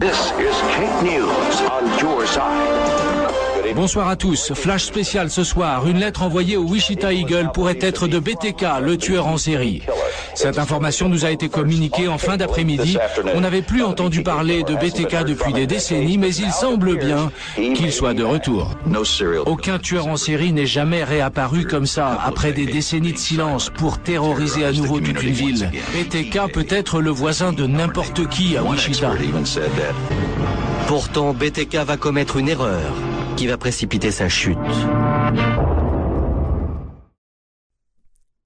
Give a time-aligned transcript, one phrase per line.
[0.00, 3.27] This is Kate News on your side.
[3.74, 4.52] Bonsoir à tous.
[4.54, 5.86] Flash spécial ce soir.
[5.86, 9.82] Une lettre envoyée au Wichita Eagle pourrait être de BTK, le tueur en série.
[10.34, 12.96] Cette information nous a été communiquée en fin d'après-midi.
[13.34, 17.92] On n'avait plus entendu parler de BTK depuis des décennies, mais il semble bien qu'il
[17.92, 18.70] soit de retour.
[19.46, 23.98] Aucun tueur en série n'est jamais réapparu comme ça, après des décennies de silence, pour
[23.98, 25.70] terroriser à nouveau toute une ville.
[25.94, 29.12] BTK peut être le voisin de n'importe qui à Wichita.
[30.86, 32.80] Pourtant, BTK va commettre une erreur
[33.46, 34.58] va précipiter sa chute.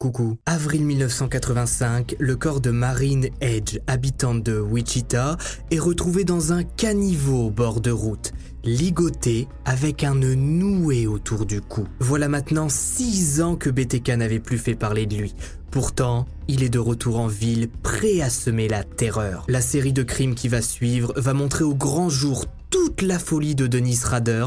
[0.03, 0.37] Coucou.
[0.47, 5.37] Avril 1985, le corps de Marine Edge, habitante de Wichita,
[5.71, 8.33] est retrouvé dans un caniveau au bord de route,
[8.65, 11.87] ligoté avec un nœud noué autour du cou.
[12.01, 15.35] Voilà maintenant six ans que BTK n'avait plus fait parler de lui.
[15.71, 19.45] Pourtant, il est de retour en ville, prêt à semer la terreur.
[19.49, 22.47] La série de crimes qui va suivre va montrer au grand jour
[22.85, 24.47] toute la folie de Denis Rader,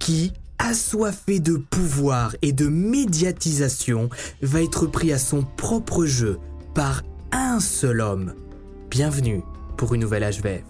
[0.00, 4.08] qui, assoiffé de pouvoir et de médiatisation,
[4.42, 6.40] va être pris à son propre jeu
[6.74, 8.34] par un seul homme.
[8.90, 9.40] Bienvenue
[9.76, 10.64] pour une nouvelle HVF.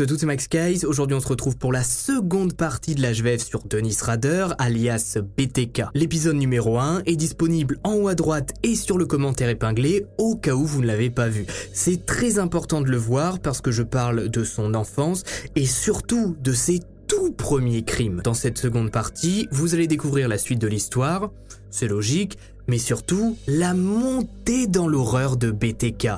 [0.00, 0.86] Salut à tous, c'est Max Guys.
[0.86, 5.82] Aujourd'hui, on se retrouve pour la seconde partie de l'HVF sur Denis Rader, alias BTK.
[5.92, 10.36] L'épisode numéro 1 est disponible en haut à droite et sur le commentaire épinglé au
[10.36, 11.44] cas où vous ne l'avez pas vu.
[11.74, 15.22] C'est très important de le voir parce que je parle de son enfance
[15.54, 18.22] et surtout de ses tout premiers crimes.
[18.24, 21.30] Dans cette seconde partie, vous allez découvrir la suite de l'histoire,
[21.70, 26.08] c'est logique, mais surtout la montée dans l'horreur de BTK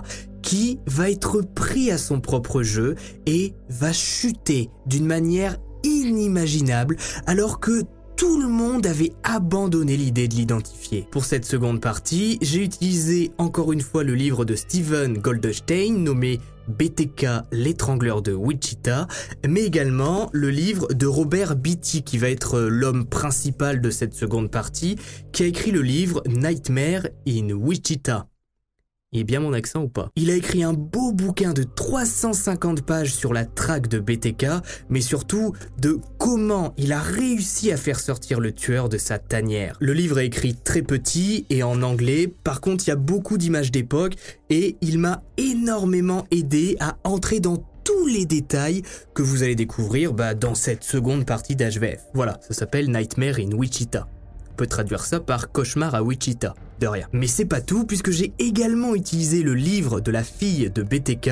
[0.43, 7.61] qui va être pris à son propre jeu et va chuter d'une manière inimaginable alors
[7.61, 7.83] que
[8.17, 11.09] tout le monde avait abandonné l'idée de l'identifier.
[11.11, 16.39] Pour cette seconde partie, j'ai utilisé encore une fois le livre de Steven Goldstein nommé
[16.69, 19.09] BTK, l'étrangleur de Wichita,
[19.49, 24.51] mais également le livre de Robert Beatty qui va être l'homme principal de cette seconde
[24.51, 24.97] partie,
[25.33, 28.29] qui a écrit le livre Nightmare in Wichita.
[29.15, 30.09] Est bien mon accent ou pas?
[30.17, 34.47] Il a écrit un beau bouquin de 350 pages sur la traque de BTK,
[34.89, 39.77] mais surtout de comment il a réussi à faire sortir le tueur de sa tanière.
[39.81, 43.37] Le livre est écrit très petit et en anglais, par contre il y a beaucoup
[43.37, 44.15] d'images d'époque
[44.49, 48.81] et il m'a énormément aidé à entrer dans tous les détails
[49.15, 52.01] que vous allez découvrir bah, dans cette seconde partie d'HVF.
[52.15, 54.09] Voilà, ça s'appelle Nightmare in Wichita.
[54.57, 57.07] Peut traduire ça par cauchemar à Wichita de rien.
[57.13, 61.31] Mais c'est pas tout, puisque j'ai également utilisé le livre de la fille de BTK,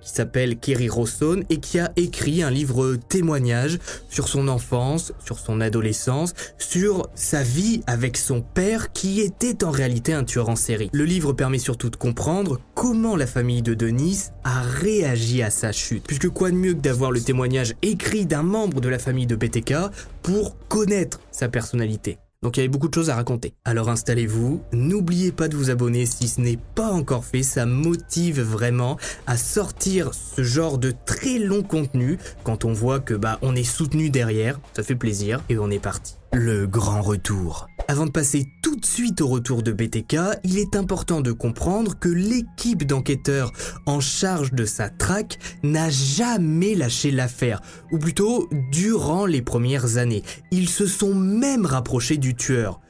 [0.00, 3.78] qui s'appelle Kerry Rosson, et qui a écrit un livre témoignage
[4.08, 9.70] sur son enfance, sur son adolescence, sur sa vie avec son père, qui était en
[9.70, 10.90] réalité un tueur en série.
[10.92, 15.72] Le livre permet surtout de comprendre comment la famille de Denis a réagi à sa
[15.72, 19.26] chute, puisque quoi de mieux que d'avoir le témoignage écrit d'un membre de la famille
[19.26, 19.74] de BTK
[20.22, 22.18] pour connaître sa personnalité?
[22.42, 23.54] Donc il y avait beaucoup de choses à raconter.
[23.64, 28.40] Alors installez-vous, n'oubliez pas de vous abonner si ce n'est pas encore fait, ça motive
[28.40, 33.54] vraiment à sortir ce genre de très long contenu quand on voit que bah on
[33.54, 36.16] est soutenu derrière, ça fait plaisir et on est parti.
[36.34, 37.68] Le grand retour.
[37.88, 41.98] Avant de passer tout de suite au retour de BTK, il est important de comprendre
[41.98, 43.52] que l'équipe d'enquêteurs
[43.84, 50.22] en charge de sa traque n'a jamais lâché l'affaire, ou plutôt durant les premières années.
[50.50, 52.80] Ils se sont même rapprochés du tueur.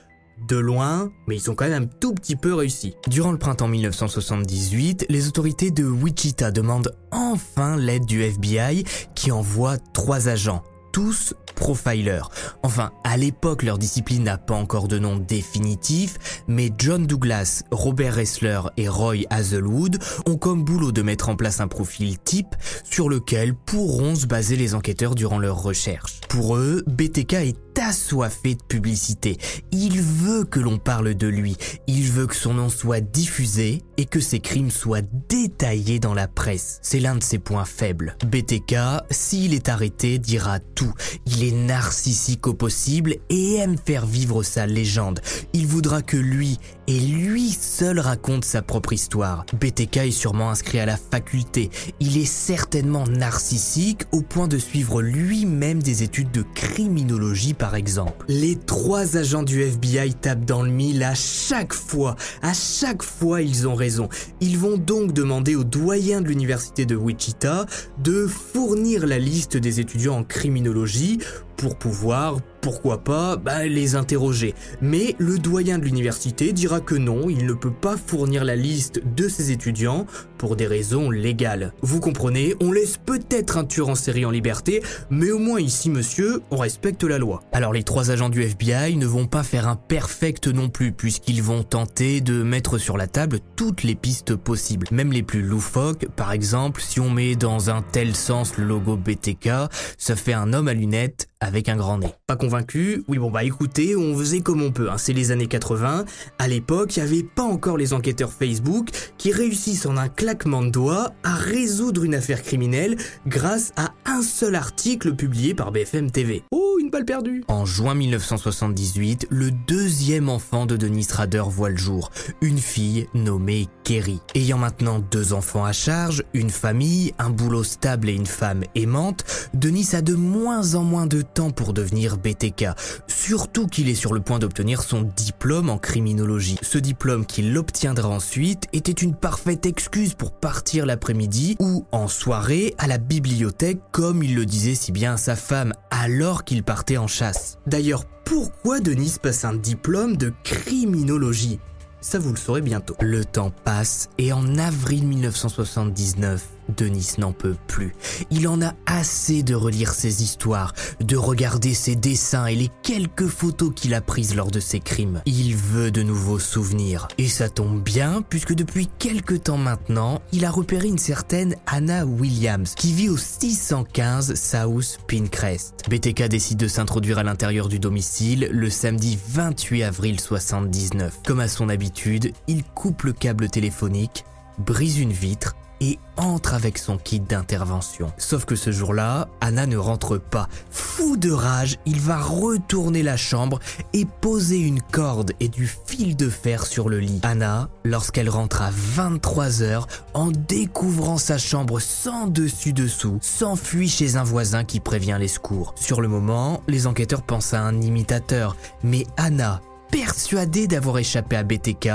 [0.49, 2.95] de loin, mais ils ont quand même un tout petit peu réussi.
[3.09, 8.85] Durant le printemps 1978, les autorités de Wichita demandent enfin l'aide du FBI
[9.15, 10.63] qui envoie trois agents,
[10.93, 12.23] tous profilers.
[12.63, 18.17] Enfin, à l'époque, leur discipline n'a pas encore de nom définitif, mais John Douglas, Robert
[18.17, 22.55] Ressler et Roy Hazelwood ont comme boulot de mettre en place un profil type
[22.85, 26.21] sur lequel pourront se baser les enquêteurs durant leurs recherches.
[26.29, 29.37] Pour eux, BTK est assoiffé de publicité.
[29.71, 34.05] Il veut que l'on parle de lui, il veut que son nom soit diffusé et
[34.05, 36.79] que ses crimes soient détaillés dans la presse.
[36.83, 38.17] C'est l'un de ses points faibles.
[38.27, 38.77] BTK,
[39.11, 40.93] s'il est arrêté, dira tout.
[41.27, 45.21] Il est narcissique au possible et aime faire vivre sa légende.
[45.53, 46.59] Il voudra que lui,
[46.93, 49.47] et lui seul raconte sa propre histoire.
[49.59, 51.71] BTK est sûrement inscrit à la faculté.
[52.01, 58.27] Il est certainement narcissique au point de suivre lui-même des études de criminologie par exemple.
[58.29, 62.15] Les trois agents du FBI tapent dans le mille à chaque fois.
[62.43, 64.11] À chaque fois ils ont raison.
[64.43, 67.65] Ils vont donc demander au doyen de l'université de Wichita
[68.03, 71.21] de fournir la liste des étudiants en criminologie
[71.63, 74.57] pour pouvoir, pourquoi pas, bah, les interroger.
[74.81, 79.01] Mais le doyen de l'université dira que non, il ne peut pas fournir la liste
[79.15, 80.07] de ses étudiants
[80.39, 81.73] pour des raisons légales.
[81.81, 85.89] Vous comprenez, on laisse peut-être un tueur en série en liberté, mais au moins ici,
[85.89, 87.45] monsieur, on respecte la loi.
[87.53, 91.45] Alors les trois agents du FBI ne vont pas faire un perfect non plus, puisqu'ils
[91.45, 96.09] vont tenter de mettre sur la table toutes les pistes possibles, même les plus loufoques.
[96.17, 99.49] Par exemple, si on met dans un tel sens le logo BTK,
[99.97, 102.15] ça fait un homme à lunettes avec un grand nez.
[102.27, 104.97] Pas convaincu Oui bon bah écoutez, on faisait comme on peut, hein.
[104.97, 106.05] c'est les années 80.
[106.39, 110.63] À l'époque, il n'y avait pas encore les enquêteurs Facebook qui réussissent en un claquement
[110.63, 112.97] de doigts à résoudre une affaire criminelle
[113.27, 116.45] grâce à un seul article publié par BFM TV.
[116.53, 121.77] Oh, une balle perdue En juin 1978, le deuxième enfant de Denis Rader voit le
[121.77, 122.11] jour,
[122.41, 124.21] une fille nommée Kerry.
[124.35, 129.25] Ayant maintenant deux enfants à charge, une famille, un boulot stable et une femme aimante,
[129.55, 132.67] Denis a de moins en moins de temps pour devenir BTK,
[133.07, 136.59] surtout qu'il est sur le point d'obtenir son diplôme en criminologie.
[136.63, 142.75] Ce diplôme qu'il obtiendra ensuite était une parfaite excuse pour partir l'après-midi ou en soirée
[142.79, 146.97] à la bibliothèque comme il le disait si bien à sa femme alors qu'il partait
[146.97, 147.59] en chasse.
[147.67, 151.59] D'ailleurs, pourquoi Denis passe un diplôme de criminologie?
[152.01, 152.97] Ça vous le saurez bientôt.
[153.01, 157.95] Le temps passe et en avril 1979, Denis n'en peut plus.
[158.31, 163.27] Il en a assez de relire ses histoires, de regarder ses dessins et les quelques
[163.27, 165.23] photos qu'il a prises lors de ses crimes.
[165.27, 167.09] Il veut de nouveaux souvenirs.
[167.19, 172.07] Et ça tombe bien puisque depuis quelques temps maintenant, il a repéré une certaine Anna
[172.07, 175.85] Williams qui vit au 615 South Pincrest.
[175.89, 181.21] BTK décide de s'introduire à l'intérieur du domicile le samedi 28 avril 79.
[181.27, 184.25] Comme à son habitude, il coupe le câble téléphonique,
[184.59, 188.13] brise une vitre et entre avec son kit d'intervention.
[188.17, 190.49] Sauf que ce jour-là, Anna ne rentre pas.
[190.71, 193.59] Fou de rage, il va retourner la chambre
[193.93, 197.21] et poser une corde et du fil de fer sur le lit.
[197.25, 204.63] Anna, lorsqu'elle rentre à 23h, en découvrant sa chambre sans dessus-dessous, s'enfuit chez un voisin
[204.63, 205.75] qui prévient les secours.
[205.77, 211.43] Sur le moment, les enquêteurs pensent à un imitateur, mais Anna, persuadée d'avoir échappé à
[211.43, 211.89] BTK,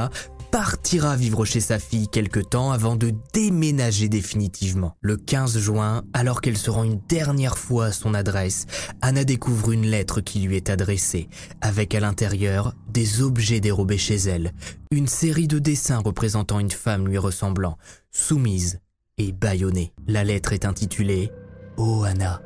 [0.58, 4.96] partira vivre chez sa fille quelque temps avant de déménager définitivement.
[5.02, 8.66] Le 15 juin, alors qu'elle se rend une dernière fois à son adresse,
[9.04, 11.30] Anna découvre une lettre qui lui est adressée,
[11.62, 14.52] avec à l'intérieur des objets dérobés chez elle,
[14.90, 17.78] une série de dessins représentant une femme lui ressemblant,
[18.10, 18.80] soumise
[19.20, 19.94] et bâillonnée.
[20.08, 21.32] La lettre est intitulée
[21.78, 22.42] Oh Anna,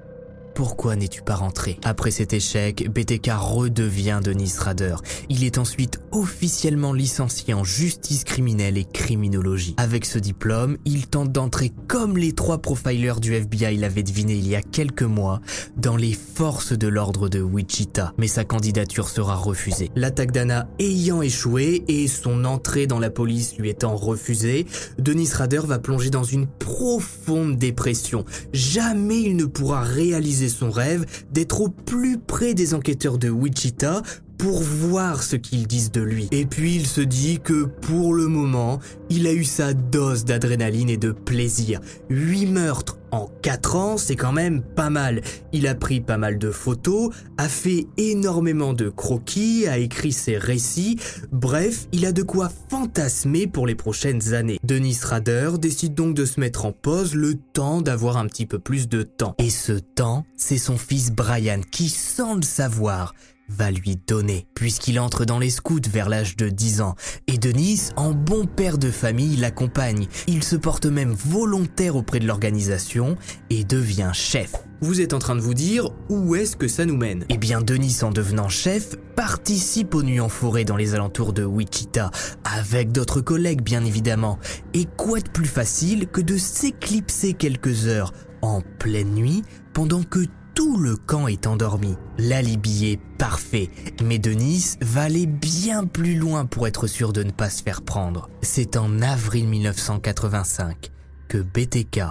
[0.61, 1.79] pourquoi n'es-tu pas rentré?
[1.83, 4.97] Après cet échec, BTK redevient Denis Rader.
[5.27, 9.73] Il est ensuite officiellement licencié en justice criminelle et criminologie.
[9.77, 14.47] Avec ce diplôme, il tente d'entrer comme les trois profilers du FBI l'avaient deviné il
[14.47, 15.41] y a quelques mois
[15.77, 18.13] dans les forces de l'ordre de Wichita.
[18.19, 19.89] Mais sa candidature sera refusée.
[19.95, 24.67] L'attaque d'Anna ayant échoué et son entrée dans la police lui étant refusée,
[24.99, 28.25] Denis Rader va plonger dans une profonde dépression.
[28.53, 34.01] Jamais il ne pourra réaliser son rêve d'être au plus près des enquêteurs de Wichita
[34.41, 36.27] pour voir ce qu'ils disent de lui.
[36.31, 38.79] Et puis il se dit que pour le moment,
[39.11, 41.79] il a eu sa dose d'adrénaline et de plaisir.
[42.09, 45.21] 8 meurtres en 4 ans, c'est quand même pas mal.
[45.51, 50.37] Il a pris pas mal de photos, a fait énormément de croquis, a écrit ses
[50.37, 50.97] récits,
[51.31, 54.59] bref, il a de quoi fantasmer pour les prochaines années.
[54.63, 58.59] Denis Rader décide donc de se mettre en pause le temps d'avoir un petit peu
[58.59, 59.35] plus de temps.
[59.37, 63.13] Et ce temps, c'est son fils Brian qui, sans le savoir,
[63.57, 66.95] va lui donner, puisqu'il entre dans les scouts vers l'âge de 10 ans.
[67.27, 70.07] Et Denis, en bon père de famille, l'accompagne.
[70.27, 73.17] Il se porte même volontaire auprès de l'organisation
[73.49, 74.53] et devient chef.
[74.83, 77.25] Vous êtes en train de vous dire où est-ce que ça nous mène?
[77.29, 81.43] Eh bien, Denis, en devenant chef, participe aux nuits en forêt dans les alentours de
[81.43, 82.09] Wichita,
[82.43, 84.39] avec d'autres collègues bien évidemment.
[84.73, 89.43] Et quoi de plus facile que de s'éclipser quelques heures en pleine nuit
[89.73, 91.95] pendant que tout le camp est endormi.
[92.17, 93.69] L'alibi est parfait,
[94.03, 97.81] mais Denis va aller bien plus loin pour être sûr de ne pas se faire
[97.81, 98.29] prendre.
[98.41, 100.91] C'est en avril 1985
[101.27, 102.01] que BTK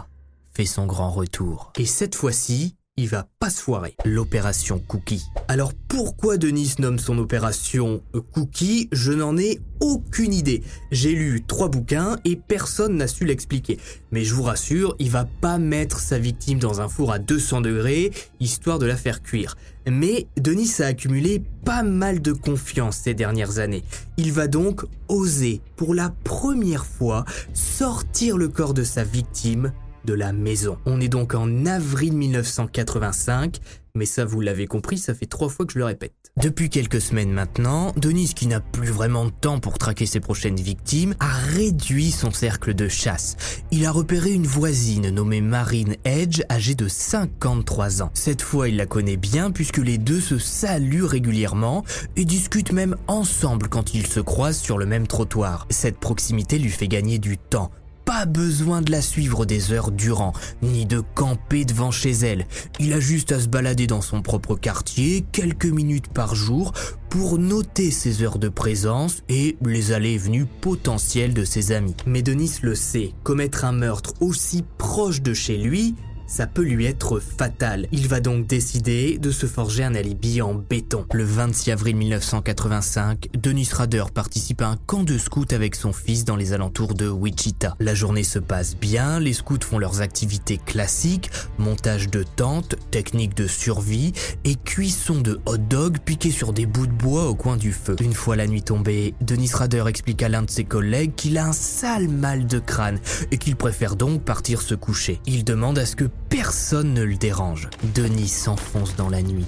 [0.52, 1.72] fait son grand retour.
[1.78, 2.76] Et cette fois-ci,
[3.08, 3.94] va pas se foirer.
[4.04, 5.24] L'opération Cookie.
[5.48, 8.02] Alors pourquoi Denis nomme son opération
[8.32, 8.88] Cookie?
[8.92, 10.62] Je n'en ai aucune idée.
[10.90, 13.78] J'ai lu trois bouquins et personne n'a su l'expliquer.
[14.12, 17.60] Mais je vous rassure, il va pas mettre sa victime dans un four à 200
[17.62, 19.56] degrés histoire de la faire cuire.
[19.86, 23.84] Mais Denis a accumulé pas mal de confiance ces dernières années.
[24.18, 29.72] Il va donc oser, pour la première fois, sortir le corps de sa victime
[30.04, 30.78] de la maison.
[30.86, 33.58] On est donc en avril 1985,
[33.94, 36.12] mais ça vous l'avez compris, ça fait trois fois que je le répète.
[36.40, 40.56] Depuis quelques semaines maintenant, Denis, qui n'a plus vraiment de temps pour traquer ses prochaines
[40.56, 43.36] victimes, a réduit son cercle de chasse.
[43.72, 48.10] Il a repéré une voisine nommée Marine Edge, âgée de 53 ans.
[48.14, 51.84] Cette fois, il la connaît bien puisque les deux se saluent régulièrement
[52.16, 55.66] et discutent même ensemble quand ils se croisent sur le même trottoir.
[55.68, 57.70] Cette proximité lui fait gagner du temps
[58.10, 62.44] pas besoin de la suivre des heures durant, ni de camper devant chez elle.
[62.80, 66.72] Il a juste à se balader dans son propre quartier quelques minutes par jour
[67.08, 71.94] pour noter ses heures de présence et les allées et venues potentielles de ses amis.
[72.04, 75.94] Mais Denis le sait, commettre un meurtre aussi proche de chez lui,
[76.30, 77.88] ça peut lui être fatal.
[77.90, 81.04] Il va donc décider de se forger un alibi en béton.
[81.12, 86.24] Le 26 avril 1985, Denis Rader participe à un camp de scouts avec son fils
[86.24, 87.74] dans les alentours de Wichita.
[87.80, 93.36] La journée se passe bien, les scouts font leurs activités classiques, montage de tentes, technique
[93.36, 94.12] de survie
[94.44, 97.96] et cuisson de hot dog piqués sur des bouts de bois au coin du feu.
[98.00, 101.46] Une fois la nuit tombée, Denis Rader explique à l'un de ses collègues qu'il a
[101.46, 103.00] un sale mal de crâne
[103.32, 105.20] et qu'il préfère donc partir se coucher.
[105.26, 107.68] Il demande à ce que Personne ne le dérange.
[107.94, 109.46] Denis s'enfonce dans la nuit.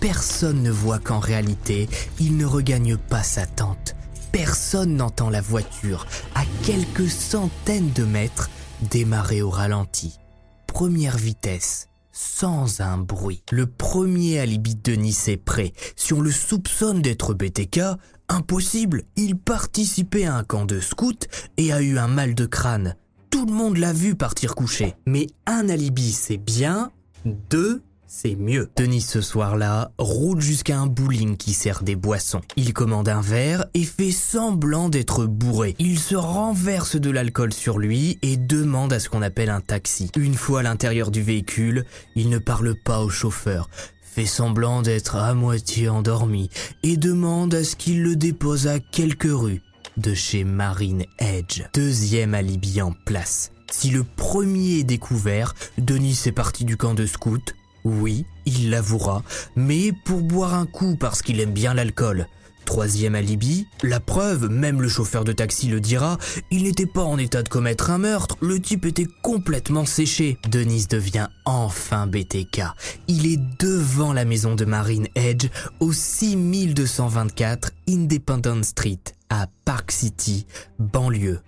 [0.00, 1.88] Personne ne voit qu'en réalité,
[2.20, 3.96] il ne regagne pas sa tente.
[4.32, 8.50] Personne n'entend la voiture, à quelques centaines de mètres,
[8.90, 10.18] démarrer au ralenti.
[10.66, 13.42] Première vitesse, sans un bruit.
[13.52, 15.72] Le premier alibi de Denis est prêt.
[15.94, 17.80] Si on le soupçonne d'être BTK,
[18.28, 19.04] impossible.
[19.16, 22.96] Il participait à un camp de scouts et a eu un mal de crâne
[23.34, 24.94] tout le monde l'a vu partir coucher.
[25.06, 26.92] Mais un alibi, c'est bien.
[27.24, 28.70] Deux, c'est mieux.
[28.76, 32.42] Denis, ce soir-là, roule jusqu'à un bowling qui sert des boissons.
[32.54, 35.74] Il commande un verre et fait semblant d'être bourré.
[35.80, 40.12] Il se renverse de l'alcool sur lui et demande à ce qu'on appelle un taxi.
[40.16, 43.68] Une fois à l'intérieur du véhicule, il ne parle pas au chauffeur,
[44.00, 46.50] fait semblant d'être à moitié endormi
[46.84, 49.60] et demande à ce qu'il le dépose à quelques rues
[49.96, 51.62] de chez Marine Edge.
[51.72, 53.52] Deuxième alibi en place.
[53.70, 57.54] Si le premier est découvert, Denis est parti du camp de scout.
[57.84, 59.22] Oui, il l'avouera,
[59.56, 62.26] mais pour boire un coup parce qu'il aime bien l'alcool.
[62.64, 66.18] Troisième alibi, la preuve, même le chauffeur de taxi le dira,
[66.50, 70.38] il n'était pas en état de commettre un meurtre, le type était complètement séché.
[70.48, 72.62] Denis devient enfin BTK.
[73.08, 75.48] Il est devant la maison de Marine Edge
[75.80, 80.46] au 6224 Independence Street à Park City,
[80.78, 81.40] banlieue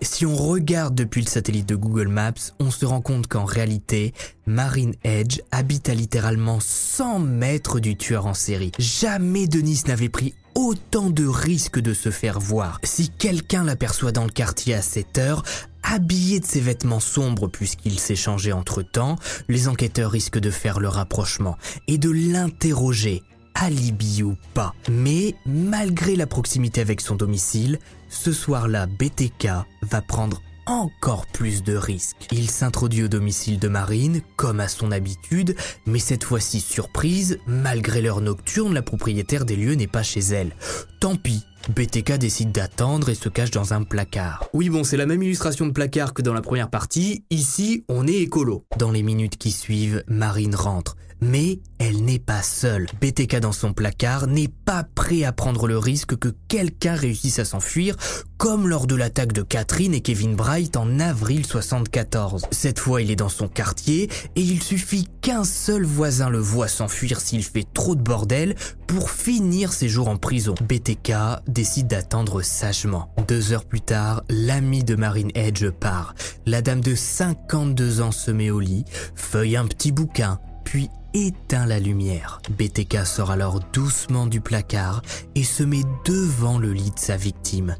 [0.00, 4.14] Si on regarde depuis le satellite de Google Maps, on se rend compte qu'en réalité,
[4.46, 8.70] Marine Edge habite à littéralement 100 mètres du tueur en série.
[8.78, 12.78] Jamais Denis n'avait pris autant de risques de se faire voir.
[12.84, 15.42] Si quelqu'un l'aperçoit dans le quartier à cette heure,
[15.82, 19.16] habillé de ses vêtements sombres puisqu'il s'est changé entre temps,
[19.48, 21.56] les enquêteurs risquent de faire le rapprochement
[21.88, 23.22] et de l'interroger
[23.54, 24.74] alibi ou pas.
[24.90, 27.78] Mais malgré la proximité avec son domicile,
[28.12, 29.48] ce soir-là, BTK
[29.82, 32.28] va prendre encore plus de risques.
[32.30, 38.00] Il s'introduit au domicile de Marine, comme à son habitude, mais cette fois-ci surprise, malgré
[38.00, 40.54] l'heure nocturne, la propriétaire des lieux n'est pas chez elle.
[41.00, 41.42] Tant pis,
[41.74, 44.48] BTK décide d'attendre et se cache dans un placard.
[44.52, 48.06] Oui bon, c'est la même illustration de placard que dans la première partie, ici on
[48.06, 48.64] est écolo.
[48.78, 52.88] Dans les minutes qui suivent, Marine rentre, Mais elle n'est pas seule.
[53.00, 57.44] BTK dans son placard n'est pas prêt à prendre le risque que quelqu'un réussisse à
[57.44, 57.96] s'enfuir,
[58.38, 62.46] comme lors de l'attaque de Catherine et Kevin Bright en avril 74.
[62.50, 66.66] Cette fois, il est dans son quartier et il suffit qu'un seul voisin le voit
[66.66, 68.56] s'enfuir s'il fait trop de bordel
[68.88, 70.56] pour finir ses jours en prison.
[70.68, 71.12] BTK
[71.46, 73.14] décide d'attendre sagement.
[73.28, 76.16] Deux heures plus tard, l'ami de Marine Edge part.
[76.46, 81.66] La dame de 52 ans se met au lit, feuille un petit bouquin, puis éteint
[81.66, 82.40] la lumière.
[82.50, 85.02] BTK sort alors doucement du placard
[85.34, 87.76] et se met devant le lit de sa victime.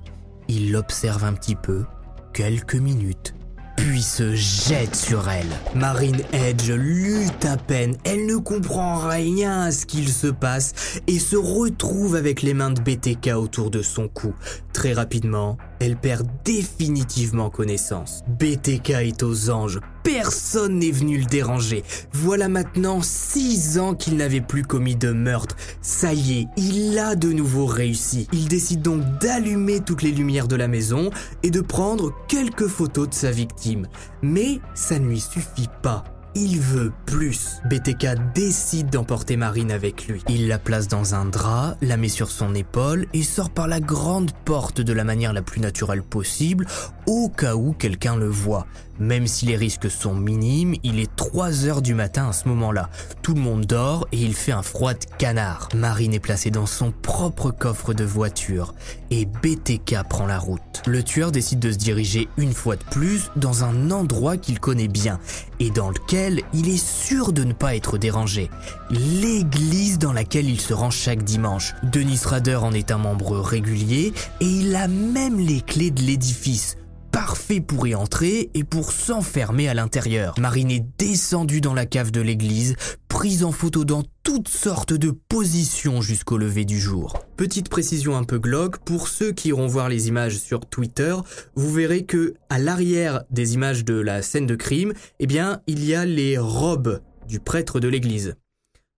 [0.48, 1.84] Il l'observe un petit peu,
[2.32, 3.34] quelques minutes,
[3.76, 5.48] puis se jette sur elle.
[5.74, 11.18] Marine Edge lutte à peine, elle ne comprend rien à ce qu'il se passe et
[11.18, 14.34] se retrouve avec les mains de BTK autour de son cou.
[14.72, 18.22] Très rapidement, elle perd définitivement connaissance.
[18.38, 21.82] BTK est aux anges, personne n'est venu le déranger.
[22.12, 25.56] Voilà maintenant six ans qu'il n'avait plus commis de meurtre.
[25.80, 28.28] Ça y est, il a de nouveau réussi.
[28.32, 31.10] Il décide donc d'allumer toutes les lumières de la maison
[31.42, 33.88] et de prendre quelques photos de sa victime.
[34.22, 36.04] Mais ça ne lui suffit pas.
[36.34, 37.60] Il veut plus.
[37.68, 40.22] BTK décide d'emporter Marine avec lui.
[40.30, 43.80] Il la place dans un drap, la met sur son épaule et sort par la
[43.80, 46.66] grande porte de la manière la plus naturelle possible
[47.06, 48.66] au cas où quelqu'un le voit.
[48.98, 52.90] Même si les risques sont minimes, il est 3 heures du matin à ce moment-là.
[53.22, 55.68] Tout le monde dort et il fait un froid de canard.
[55.74, 58.74] Marine est placée dans son propre coffre de voiture
[59.10, 60.82] et BTK prend la route.
[60.86, 64.88] Le tueur décide de se diriger une fois de plus dans un endroit qu'il connaît
[64.88, 65.18] bien
[65.58, 68.50] et dans lequel il est sûr de ne pas être dérangé.
[68.90, 71.74] L'église dans laquelle il se rend chaque dimanche.
[71.82, 76.76] Denis Rader en est un membre régulier et il a même les clés de l'édifice
[77.12, 80.34] parfait pour y entrer et pour s'enfermer à l'intérieur.
[80.40, 82.74] Marine est descendue dans la cave de l'église,
[83.06, 87.22] prise en photo dans toutes sortes de positions jusqu'au lever du jour.
[87.36, 91.14] Petite précision un peu glauque, pour ceux qui iront voir les images sur Twitter,
[91.54, 95.84] vous verrez que à l'arrière des images de la scène de crime, eh bien, il
[95.84, 98.34] y a les robes du prêtre de l'église.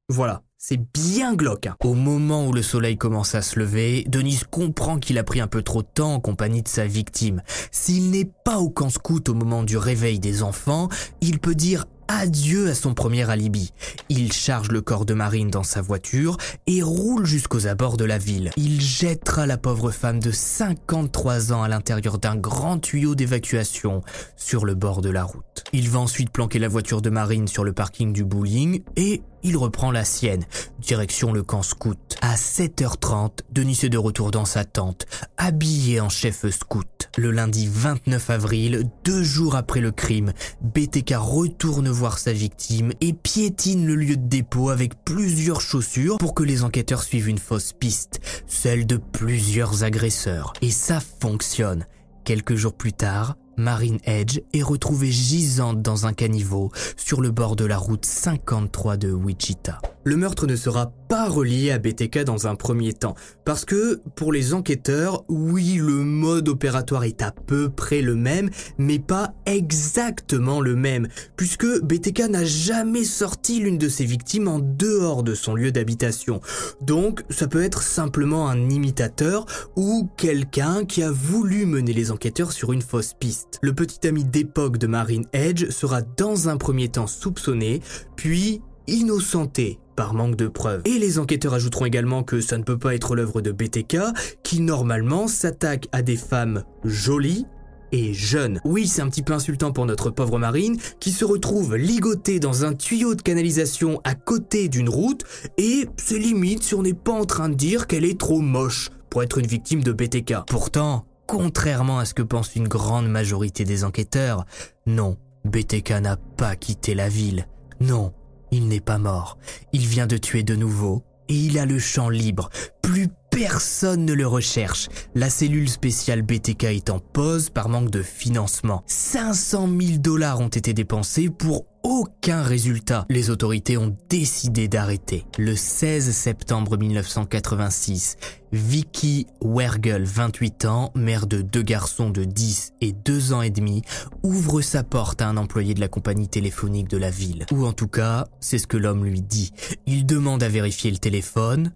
[0.08, 1.66] Voilà, c'est bien glauque.
[1.66, 1.76] Hein.
[1.84, 5.46] Au moment où le soleil commence à se lever, Denise comprend qu'il a pris un
[5.46, 7.42] peu trop de temps en compagnie de sa victime.
[7.70, 10.88] S'il n'est pas au camp scout au moment du réveil des enfants,
[11.20, 13.74] il peut dire adieu à son premier alibi.
[14.08, 18.16] Il charge le corps de Marine dans sa voiture et roule jusqu'aux abords de la
[18.16, 18.50] ville.
[18.56, 24.00] Il jettera la pauvre femme de 53 ans à l'intérieur d'un grand tuyau d'évacuation
[24.36, 25.64] sur le bord de la route.
[25.74, 29.56] Il va ensuite planquer la voiture de Marine sur le parking du bowling et il
[29.56, 30.44] reprend la sienne,
[30.80, 32.16] direction le camp scout.
[32.22, 37.10] À 7h30, Denis est de retour dans sa tente, habillé en chef scout.
[37.16, 43.12] Le lundi 29 avril, deux jours après le crime, BTK retourne voir sa victime et
[43.12, 47.72] piétine le lieu de dépôt avec plusieurs chaussures pour que les enquêteurs suivent une fausse
[47.72, 50.54] piste, celle de plusieurs agresseurs.
[50.62, 51.86] Et ça fonctionne.
[52.24, 57.56] Quelques jours plus tard, Marine Edge est retrouvée gisante dans un caniveau sur le bord
[57.56, 59.80] de la route 53 de Wichita.
[60.06, 63.14] Le meurtre ne sera pas relié à BTK dans un premier temps,
[63.46, 68.50] parce que pour les enquêteurs, oui, le mode opératoire est à peu près le même,
[68.76, 74.58] mais pas exactement le même, puisque BTK n'a jamais sorti l'une de ses victimes en
[74.58, 76.42] dehors de son lieu d'habitation.
[76.82, 82.52] Donc, ça peut être simplement un imitateur ou quelqu'un qui a voulu mener les enquêteurs
[82.52, 83.58] sur une fausse piste.
[83.62, 87.80] Le petit ami d'époque de Marine Edge sera dans un premier temps soupçonné,
[88.16, 90.82] puis innocenté par manque de preuves.
[90.84, 93.98] Et les enquêteurs ajouteront également que ça ne peut pas être l'œuvre de BTK,
[94.42, 97.46] qui normalement s'attaque à des femmes jolies,
[97.94, 98.60] et jeunes.
[98.64, 102.64] Oui, c'est un petit peu insultant pour notre pauvre marine qui se retrouve ligotée dans
[102.64, 105.22] un tuyau de canalisation à côté d'une route
[105.58, 108.90] et c'est limite si on n'est pas en train de dire qu'elle est trop moche
[109.10, 110.38] pour être une victime de BTK.
[110.48, 114.44] Pourtant, contrairement à ce que pense une grande majorité des enquêteurs,
[114.86, 117.46] non, BTK n'a pas quitté la ville.
[117.80, 118.12] Non,
[118.54, 119.38] il n'est pas mort.
[119.72, 122.50] Il vient de tuer de nouveau et il a le champ libre.
[122.82, 124.88] Plus personne ne le recherche.
[125.14, 128.84] La cellule spéciale BTK est en pause par manque de financement.
[128.86, 133.06] 500 000 dollars ont été dépensés pour aucun résultat.
[133.10, 135.26] Les autorités ont décidé d'arrêter.
[135.38, 138.16] Le 16 septembre 1986,
[138.52, 143.82] Vicky Wergel, 28 ans, mère de deux garçons de 10 et 2 ans et demi,
[144.22, 147.46] ouvre sa porte à un employé de la compagnie téléphonique de la ville.
[147.52, 149.52] Ou en tout cas, c'est ce que l'homme lui dit.
[149.86, 151.72] Il demande à vérifier le téléphone,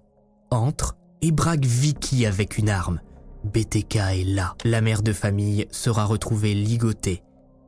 [0.50, 3.00] entre et braque Vicky avec une arme.
[3.44, 4.54] BTK est là.
[4.64, 7.22] La mère de famille sera retrouvée ligotée,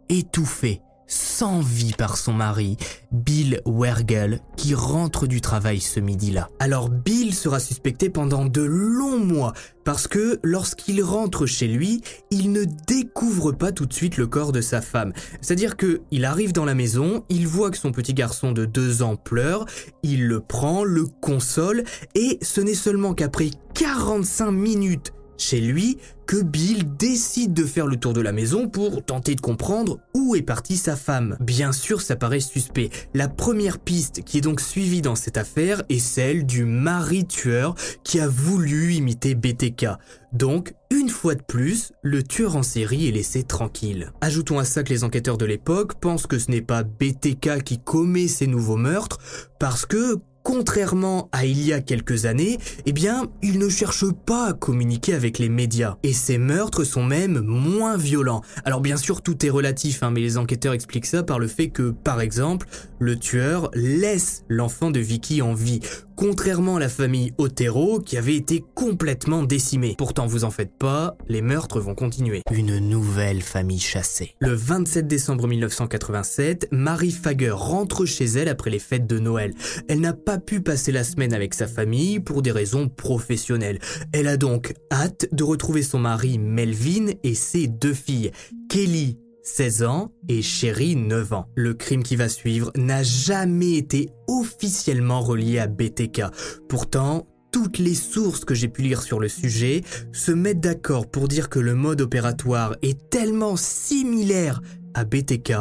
[0.09, 2.77] étouffée, sans vie par son mari,
[3.11, 6.49] Bill Wergel, qui rentre du travail ce midi-là.
[6.61, 9.53] Alors Bill sera suspecté pendant de longs mois,
[9.85, 14.53] parce que lorsqu'il rentre chez lui, il ne découvre pas tout de suite le corps
[14.53, 15.12] de sa femme.
[15.40, 19.03] C'est-à-dire que il arrive dans la maison, il voit que son petit garçon de deux
[19.03, 19.66] ans pleure,
[20.05, 21.83] il le prend, le console,
[22.14, 27.96] et ce n'est seulement qu'après 45 minutes chez lui que Bill décide de faire le
[27.96, 31.37] tour de la maison pour tenter de comprendre où est partie sa femme.
[31.40, 32.90] Bien sûr, ça paraît suspect.
[33.14, 37.74] La première piste qui est donc suivie dans cette affaire est celle du mari tueur
[38.05, 39.87] qui a voulu imiter BTK.
[40.33, 44.12] Donc, une fois de plus, le tueur en série est laissé tranquille.
[44.20, 47.79] Ajoutons à ça que les enquêteurs de l'époque pensent que ce n'est pas BTK qui
[47.79, 49.18] commet ces nouveaux meurtres,
[49.59, 54.48] parce que, contrairement à il y a quelques années, eh bien, il ne cherche pas
[54.48, 55.96] à communiquer avec les médias.
[56.03, 58.42] Et ces meurtres sont même moins violents.
[58.64, 61.68] Alors bien sûr, tout est relatif, hein, mais les enquêteurs expliquent ça par le fait
[61.68, 62.66] que, par exemple,
[62.98, 65.81] le tueur laisse l'enfant de Vicky en vie,
[66.20, 69.94] contrairement à la famille Otero qui avait été complètement décimée.
[69.96, 72.42] Pourtant, vous en faites pas, les meurtres vont continuer.
[72.52, 74.35] Une nouvelle famille chassée.
[74.38, 79.54] Le 27 décembre 1987, Marie Fager rentre chez elle après les fêtes de Noël.
[79.88, 83.78] Elle n'a pas pu passer la semaine avec sa famille pour des raisons professionnelles.
[84.12, 88.30] Elle a donc hâte de retrouver son mari Melvin et ses deux filles,
[88.68, 91.46] Kelly 16 ans et Sherry 9 ans.
[91.55, 96.22] Le crime qui va suivre n'a jamais été officiellement relié à BTK.
[96.68, 101.29] Pourtant, toutes les sources que j'ai pu lire sur le sujet se mettent d'accord pour
[101.29, 104.61] dire que le mode opératoire est tellement similaire
[104.94, 105.53] à BTK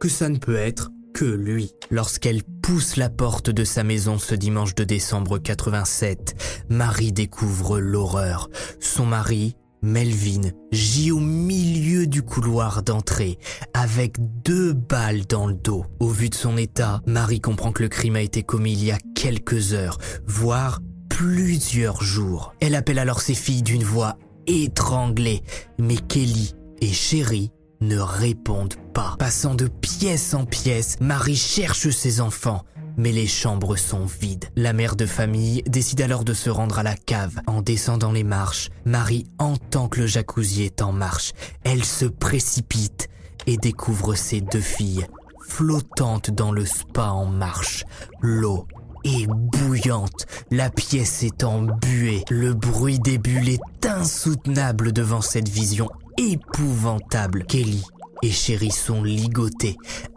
[0.00, 1.72] que ça ne peut être que lui.
[1.90, 8.50] Lorsqu'elle pousse la porte de sa maison ce dimanche de décembre 87, Marie découvre l'horreur.
[8.80, 13.38] Son mari, Melvin, gît au milieu du couloir d'entrée,
[13.74, 15.84] avec deux balles dans le dos.
[16.00, 18.90] Au vu de son état, Marie comprend que le crime a été commis il y
[18.90, 22.54] a quelques heures, voire plusieurs jours.
[22.60, 25.42] Elle appelle alors ses filles d'une voix étranglée,
[25.78, 29.16] mais Kelly et Sherry ne répondent pas.
[29.18, 32.64] Passant de pièce en pièce, Marie cherche ses enfants,
[32.96, 34.46] mais les chambres sont vides.
[34.56, 37.40] La mère de famille décide alors de se rendre à la cave.
[37.46, 41.32] En descendant les marches, Marie entend que le jacuzzi est en marche.
[41.64, 43.08] Elle se précipite
[43.46, 45.06] et découvre ses deux filles
[45.46, 47.84] flottantes dans le spa en marche.
[48.20, 48.66] L'eau
[49.04, 55.88] est bouillante, la pièce est embuée, le bruit des bulles est insoutenable devant cette vision
[56.18, 57.44] épouvantable.
[57.44, 57.84] Kelly
[58.22, 59.76] et Chéri sont ligotés,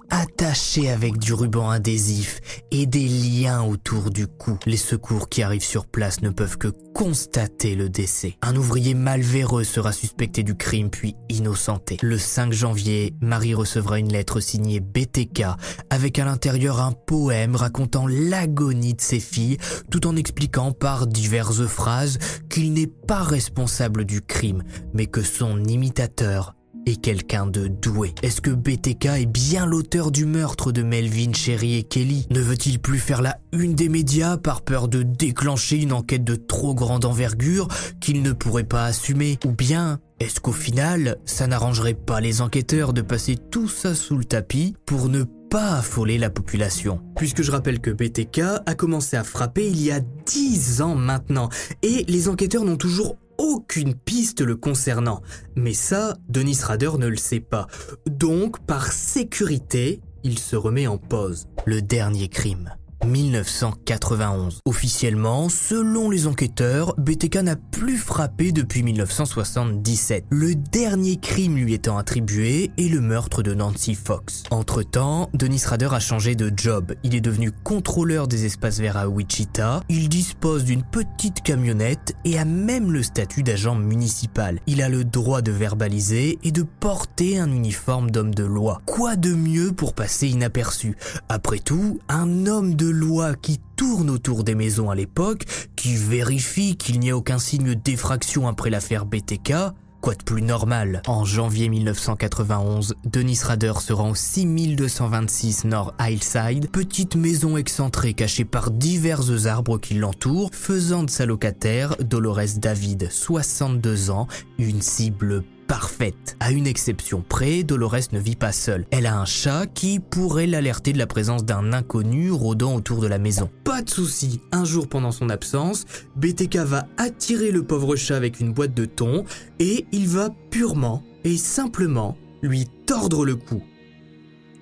[0.09, 2.41] attachés avec du ruban adhésif
[2.71, 4.57] et des liens autour du cou.
[4.65, 8.37] Les secours qui arrivent sur place ne peuvent que constater le décès.
[8.41, 11.97] Un ouvrier malvéreux sera suspecté du crime puis innocenté.
[12.01, 15.43] Le 5 janvier, Marie recevra une lettre signée BTK
[15.89, 19.57] avec à l'intérieur un poème racontant l'agonie de ses filles
[19.91, 22.17] tout en expliquant par diverses phrases
[22.49, 26.55] qu'il n'est pas responsable du crime mais que son imitateur
[26.95, 28.13] quelqu'un de doué.
[28.23, 32.79] Est-ce que BTK est bien l'auteur du meurtre de Melvin, Sherry et Kelly Ne veut-il
[32.79, 37.05] plus faire la une des médias par peur de déclencher une enquête de trop grande
[37.05, 37.67] envergure
[37.99, 42.93] qu'il ne pourrait pas assumer Ou bien est-ce qu'au final, ça n'arrangerait pas les enquêteurs
[42.93, 46.99] de passer tout ça sous le tapis pour ne pas affoler la population.
[47.15, 51.49] Puisque je rappelle que BTK a commencé à frapper il y a 10 ans maintenant,
[51.81, 55.21] et les enquêteurs n'ont toujours aucune piste le concernant.
[55.55, 57.65] Mais ça, Denis Rader ne le sait pas.
[58.05, 61.47] Donc, par sécurité, il se remet en pause.
[61.65, 62.75] Le dernier crime.
[63.05, 64.59] 1991.
[64.65, 70.25] Officiellement, selon les enquêteurs, BTK n'a plus frappé depuis 1977.
[70.29, 74.43] Le dernier crime lui étant attribué est le meurtre de Nancy Fox.
[74.51, 76.93] Entre-temps, Denis Rader a changé de job.
[77.03, 79.81] Il est devenu contrôleur des espaces verts à Wichita.
[79.89, 84.59] Il dispose d'une petite camionnette et a même le statut d'agent municipal.
[84.67, 88.81] Il a le droit de verbaliser et de porter un uniforme d'homme de loi.
[88.85, 90.95] Quoi de mieux pour passer inaperçu?
[91.29, 96.75] Après tout, un homme de loi qui tourne autour des maisons à l'époque, qui vérifie
[96.75, 99.53] qu'il n'y a aucun signe d'effraction après l'affaire BTK,
[100.01, 101.01] Quoi de plus normal?
[101.07, 108.45] En janvier 1991, Denis Rader se rend au 6226 North Hillside, petite maison excentrée cachée
[108.45, 115.43] par divers arbres qui l'entourent, faisant de sa locataire, Dolores David, 62 ans, une cible
[115.69, 116.35] parfaite.
[116.39, 118.85] À une exception près, Dolores ne vit pas seule.
[118.89, 123.07] Elle a un chat qui pourrait l'alerter de la présence d'un inconnu rôdant autour de
[123.07, 123.49] la maison.
[123.63, 128.39] Pas de souci, un jour pendant son absence, BTK va attirer le pauvre chat avec
[128.39, 129.25] une boîte de thon
[129.59, 133.61] et il va purement et simplement lui tordre le cou.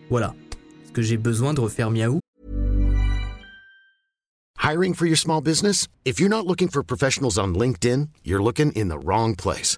[0.09, 0.35] Voilà.
[0.83, 2.19] Est-ce que j'ai besoin de refaire miaou?
[4.61, 5.87] Hiring for your small business?
[6.03, 9.77] If you're not looking for professionals on LinkedIn, you're looking in the wrong place.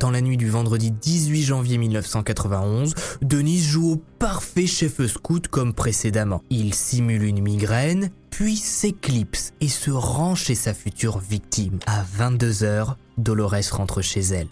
[0.00, 5.72] Dans la nuit du vendredi 18 janvier 1991, Denise joue au parfait chef scout comme
[5.72, 6.42] précédemment.
[6.50, 11.80] Il simule une migraine, puis s'éclipse et se rend chez sa future victime.
[11.86, 14.48] À 22h, Dolores rentre chez elle.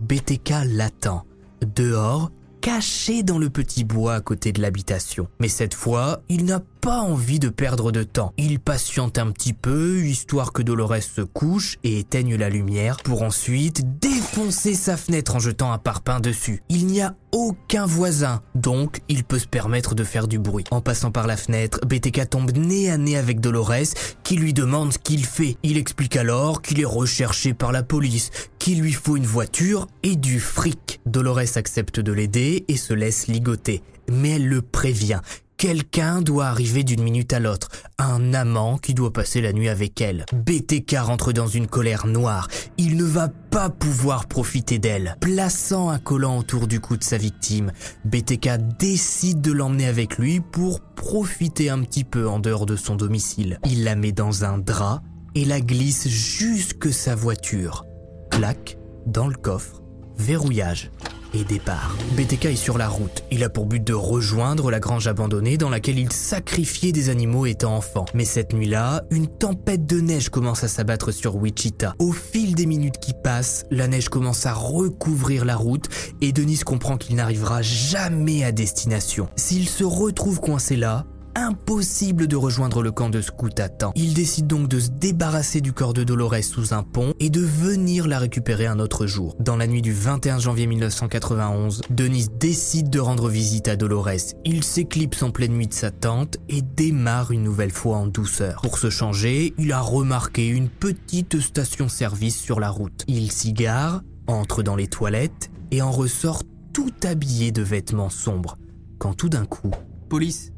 [0.00, 1.24] BTK l'attend.
[1.62, 5.28] Dehors, caché dans le petit bois à côté de l'habitation.
[5.38, 8.32] Mais cette fois, il n'a pas envie de perdre de temps.
[8.36, 13.22] Il patiente un petit peu, histoire que Dolores se couche et éteigne la lumière, pour
[13.22, 13.98] ensuite
[14.30, 16.62] défoncer sa fenêtre en jetant un parpaing dessus.
[16.68, 20.64] Il n'y a aucun voisin, donc il peut se permettre de faire du bruit.
[20.70, 24.92] En passant par la fenêtre, BTK tombe nez à nez avec Dolores, qui lui demande
[24.92, 25.56] ce qu'il fait.
[25.64, 30.14] Il explique alors qu'il est recherché par la police, qu'il lui faut une voiture et
[30.14, 31.00] du fric.
[31.06, 35.20] Dolores accepte de l'aider et se laisse ligoter, mais elle le prévient.
[35.60, 37.68] Quelqu'un doit arriver d'une minute à l'autre,
[37.98, 40.24] un amant qui doit passer la nuit avec elle.
[40.32, 45.18] BTK rentre dans une colère noire, il ne va pas pouvoir profiter d'elle.
[45.20, 47.72] Plaçant un collant autour du cou de sa victime,
[48.06, 52.96] BTK décide de l'emmener avec lui pour profiter un petit peu en dehors de son
[52.96, 53.60] domicile.
[53.66, 55.02] Il la met dans un drap
[55.34, 57.84] et la glisse jusque sa voiture.
[58.30, 59.82] Clac, dans le coffre,
[60.16, 60.90] verrouillage
[61.34, 61.96] et départ.
[62.16, 63.24] BTK est sur la route.
[63.30, 67.46] Il a pour but de rejoindre la grange abandonnée dans laquelle il sacrifiait des animaux
[67.46, 68.04] étant enfant.
[68.14, 71.94] Mais cette nuit-là, une tempête de neige commence à s'abattre sur Wichita.
[71.98, 75.86] Au fil des minutes qui passent, la neige commence à recouvrir la route
[76.20, 79.28] et Denis comprend qu'il n'arrivera jamais à destination.
[79.36, 83.92] S'il se retrouve coincé là, impossible de rejoindre le camp de scout à temps.
[83.94, 87.40] Il décide donc de se débarrasser du corps de Dolores sous un pont et de
[87.40, 89.36] venir la récupérer un autre jour.
[89.40, 94.34] Dans la nuit du 21 janvier 1991, Denis décide de rendre visite à Dolores.
[94.44, 98.60] Il s'éclipse en pleine nuit de sa tente et démarre une nouvelle fois en douceur.
[98.62, 103.04] Pour se changer, il a remarqué une petite station-service sur la route.
[103.08, 108.56] Il s'y gare, entre dans les toilettes et en ressort tout habillé de vêtements sombres.
[108.98, 109.70] Quand tout d'un coup...
[110.08, 110.52] Police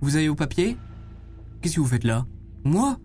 [0.00, 0.76] vous avez vos papiers
[1.60, 2.26] Qu'est-ce que vous faites là?
[2.64, 2.98] Moi?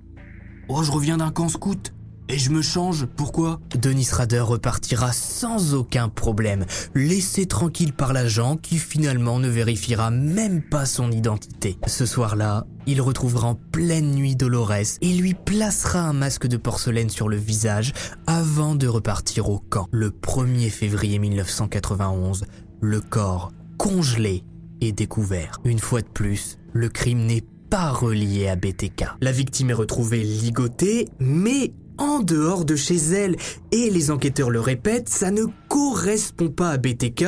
[0.68, 1.94] Oh, je reviens d'un camp scout.
[2.32, 3.60] Et je me change, pourquoi?
[3.76, 10.62] Denis Rader repartira sans aucun problème, laissé tranquille par l'agent qui finalement ne vérifiera même
[10.62, 11.80] pas son identité.
[11.88, 17.10] Ce soir-là, il retrouvera en pleine nuit Dolores et lui placera un masque de porcelaine
[17.10, 17.94] sur le visage
[18.28, 19.88] avant de repartir au camp.
[19.90, 22.46] Le 1er février 1991,
[22.80, 24.44] le corps congelé
[24.82, 25.60] est découvert.
[25.66, 29.06] Une fois de plus, le crime n'est pas relié à BTK.
[29.22, 33.36] La victime est retrouvée ligotée, mais en dehors de chez elle.
[33.72, 37.26] Et les enquêteurs le répètent, ça ne correspond pas à BTK,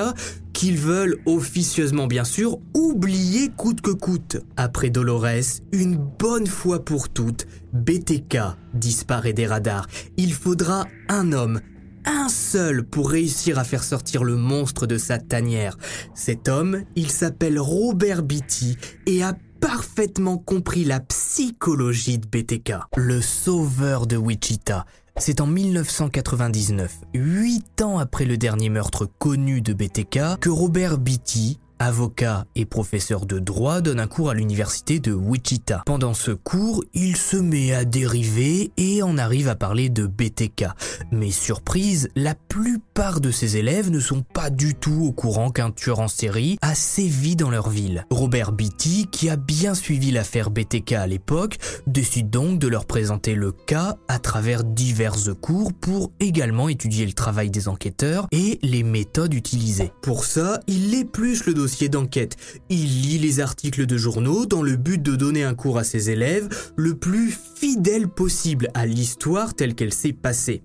[0.53, 4.37] qu'ils veulent officieusement bien sûr oublier coûte que coûte.
[4.57, 8.37] Après Dolores, une bonne fois pour toutes, BTK
[8.73, 9.87] disparaît des radars.
[10.17, 11.61] Il faudra un homme,
[12.05, 15.77] un seul pour réussir à faire sortir le monstre de sa tanière.
[16.13, 22.73] Cet homme, il s'appelle Robert Beatty et a parfaitement compris la psychologie de BTK.
[22.97, 24.85] Le sauveur de Wichita.
[25.17, 31.59] C'est en 1999, huit ans après le dernier meurtre connu de BTK, que Robert Beatty
[31.81, 35.81] avocat et professeur de droit, donne un cours à l'université de Wichita.
[35.85, 40.65] Pendant ce cours, il se met à dériver et en arrive à parler de BTK.
[41.11, 45.71] Mais surprise, la plupart de ses élèves ne sont pas du tout au courant qu'un
[45.71, 48.05] tueur en série a sévi dans leur ville.
[48.11, 53.33] Robert Beatty, qui a bien suivi l'affaire BTK à l'époque, décide donc de leur présenter
[53.33, 58.83] le cas à travers divers cours pour également étudier le travail des enquêteurs et les
[58.83, 59.91] méthodes utilisées.
[60.01, 62.37] Pour ça, il épluche le dossier d'enquête.
[62.69, 66.09] Il lit les articles de journaux dans le but de donner un cours à ses
[66.09, 70.63] élèves le plus fidèle possible à l'histoire telle qu'elle s'est passée.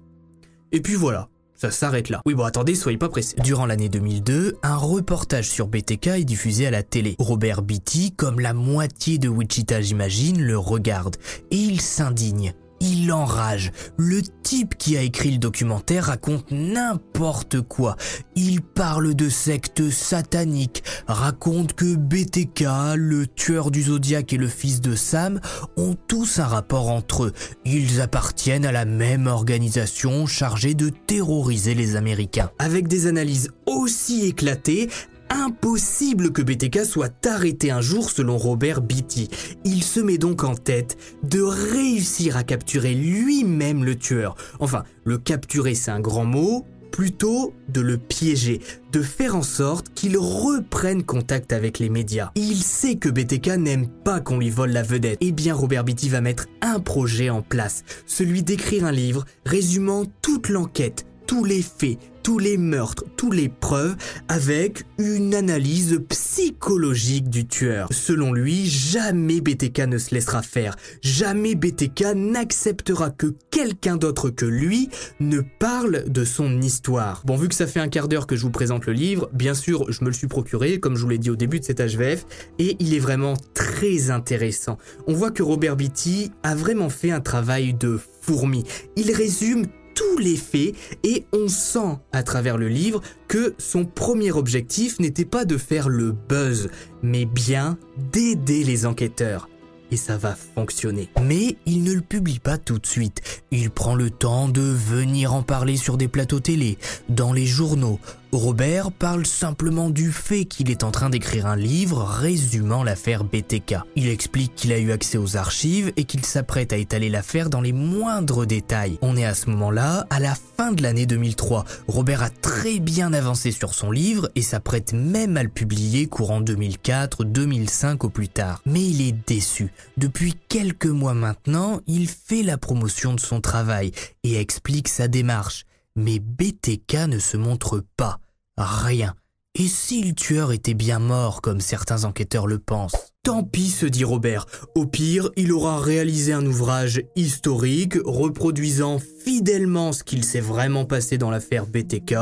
[0.73, 2.21] Et puis voilà, ça s'arrête là.
[2.27, 3.37] Oui bon attendez, soyez pas pressés.
[3.43, 7.17] Durant l'année 2002, un reportage sur BTK est diffusé à la télé.
[7.19, 11.17] Robert Beatty, comme la moitié de Wichita j'imagine, le regarde
[11.51, 12.55] et il s'indigne.
[12.81, 13.73] Il enrage.
[13.97, 17.97] Le type qui a écrit le documentaire raconte n'importe quoi.
[18.35, 24.81] Il parle de sectes sataniques, raconte que BTK, le tueur du zodiaque et le fils
[24.81, 25.41] de Sam
[25.77, 27.33] ont tous un rapport entre eux.
[27.65, 32.51] Ils appartiennent à la même organisation chargée de terroriser les Américains.
[32.59, 34.89] Avec des analyses aussi éclatées,
[35.31, 39.29] Impossible que BTK soit arrêté un jour selon Robert Beatty.
[39.65, 44.37] Il se met donc en tête de réussir à capturer lui-même le tueur.
[44.61, 46.65] Enfin, le capturer c'est un grand mot,
[46.97, 48.61] plutôt de le piéger,
[48.91, 52.31] de faire en sorte qu'il reprenne contact avec les médias.
[52.37, 55.19] Il sait que BTK n'aime pas qu'on lui vole la vedette.
[55.21, 60.05] Eh bien, Robert Beatty va mettre un projet en place, celui d'écrire un livre résumant
[60.23, 63.97] toute l'enquête, tous les faits, tous les meurtres, tous les preuves
[64.29, 67.89] avec une analyse psychologique du tueur.
[67.93, 70.77] Selon lui, jamais BTK ne se laissera faire.
[71.03, 74.89] Jamais BTK n'acceptera que quelqu'un d'autre que lui
[75.21, 77.23] ne parle de son histoire.
[77.25, 79.55] Bon, vu que ça fait un quart d'heure que je vous présente le livre, bien
[79.55, 81.81] sûr, je me le suis procuré, comme je vous l'ai dit au début de cet
[81.81, 82.27] HVF,
[82.59, 84.79] et il est vraiment très intéressant.
[85.07, 88.65] On voit que Robert Beatty a vraiment fait un travail de fourmi.
[88.97, 94.31] Il résume tous les faits et on sent à travers le livre que son premier
[94.31, 96.69] objectif n'était pas de faire le buzz,
[97.03, 97.79] mais bien
[98.13, 99.49] d'aider les enquêteurs
[99.91, 101.09] et ça va fonctionner.
[101.23, 103.43] Mais il ne le publie pas tout de suite.
[103.51, 106.79] Il prend le temps de venir en parler sur des plateaux télé,
[107.09, 108.01] dans les journaux,
[108.33, 113.77] Robert parle simplement du fait qu'il est en train d'écrire un livre résumant l'affaire BTK.
[113.95, 117.61] Il explique qu'il a eu accès aux archives et qu'il s'apprête à étaler l'affaire dans
[117.61, 118.99] les moindres détails.
[119.01, 121.65] On est à ce moment-là, à la fin de l'année 2003.
[121.89, 126.41] Robert a très bien avancé sur son livre et s'apprête même à le publier courant
[126.41, 128.61] 2004, 2005 au plus tard.
[128.67, 129.73] Mais il est déçu.
[129.97, 133.93] Depuis quelques mois maintenant, il fait la promotion de son travail
[134.25, 135.65] et explique sa démarche.
[135.97, 138.19] Mais BTK ne se montre pas.
[138.59, 139.15] Rien.
[139.59, 143.15] Et si le tueur était bien mort, comme certains enquêteurs le pensent?
[143.23, 144.45] Tant pis, se dit Robert.
[144.75, 151.17] Au pire, il aura réalisé un ouvrage historique, reproduisant fidèlement ce qu'il s'est vraiment passé
[151.17, 152.15] dans l'affaire BTK,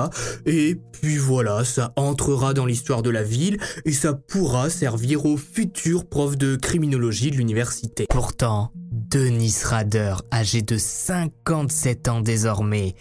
[0.47, 5.37] et puis voilà, ça entrera dans l'histoire de la ville, et ça pourra servir aux
[5.37, 8.07] futurs profs de criminologie de l'université.
[8.09, 12.95] Pourtant, Denis Rader, âgé de 57 ans désormais,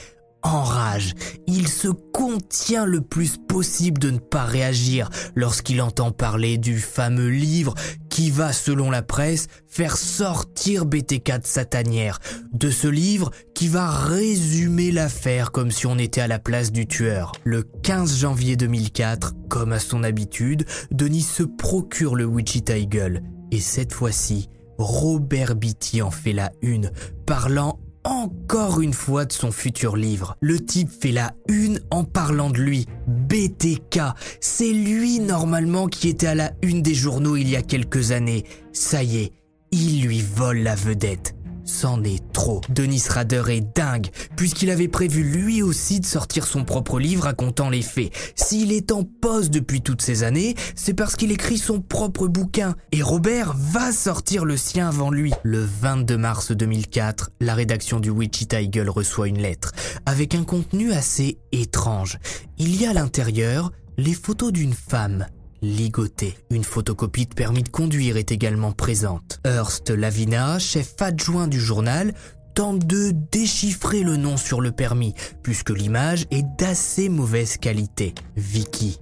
[0.44, 1.14] enrage.
[1.48, 7.30] Il se contient le plus possible de ne pas réagir lorsqu'il entend parler du fameux
[7.30, 7.74] livre
[8.10, 12.20] qui va, selon la presse, faire sortir BTK de sa tanière.
[12.52, 16.86] De ce livre qui va résumer l'affaire comme si on était à la place du
[16.86, 17.32] tueur.
[17.44, 23.24] Le 15 janvier 2004, comme à son habitude, Denis se procure le Wichita Eagle.
[23.52, 26.92] Et cette fois-ci, Robert Beatty en fait la une,
[27.26, 30.36] parlant encore une fois de son futur livre.
[30.42, 32.86] Le type fait la une en parlant de lui.
[33.08, 34.00] BTK,
[34.40, 38.44] c'est lui normalement qui était à la une des journaux il y a quelques années.
[38.72, 39.32] Ça y est,
[39.72, 41.36] il lui vole la vedette.
[41.66, 42.62] C'en est trop.
[42.70, 47.70] Denis Rader est dingue, puisqu'il avait prévu lui aussi de sortir son propre livre racontant
[47.70, 48.12] les faits.
[48.36, 52.76] S'il est en pause depuis toutes ces années, c'est parce qu'il écrit son propre bouquin,
[52.92, 55.34] et Robert va sortir le sien avant lui.
[55.44, 59.72] Le 22 mars 2004, la rédaction du Wichita Eagle reçoit une lettre,
[60.06, 62.18] avec un contenu assez étrange.
[62.58, 65.28] Il y a à l'intérieur les photos d'une femme
[65.64, 66.38] ligoté.
[66.52, 69.40] Une photocopie de permis de conduire est également présente.
[69.46, 72.14] Hearst Lavina, chef adjoint du journal,
[72.54, 78.14] tente de déchiffrer le nom sur le permis, puisque l'image est d'assez mauvaise qualité.
[78.36, 79.00] Vicky.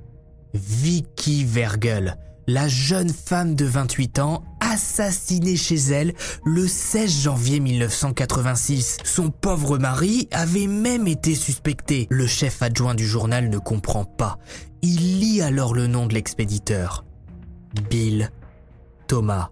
[0.54, 6.14] Vicky Vergel, la jeune femme de 28 ans assassinée chez elle
[6.46, 8.98] le 16 janvier 1986.
[9.04, 12.08] Son pauvre mari avait même été suspecté.
[12.10, 14.38] Le chef adjoint du journal ne comprend pas.
[14.84, 17.06] Il lit alors le nom de l'expéditeur.
[17.90, 18.32] Bill
[19.08, 19.50] Thomas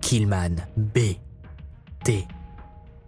[0.00, 0.98] Killman B
[2.04, 2.26] T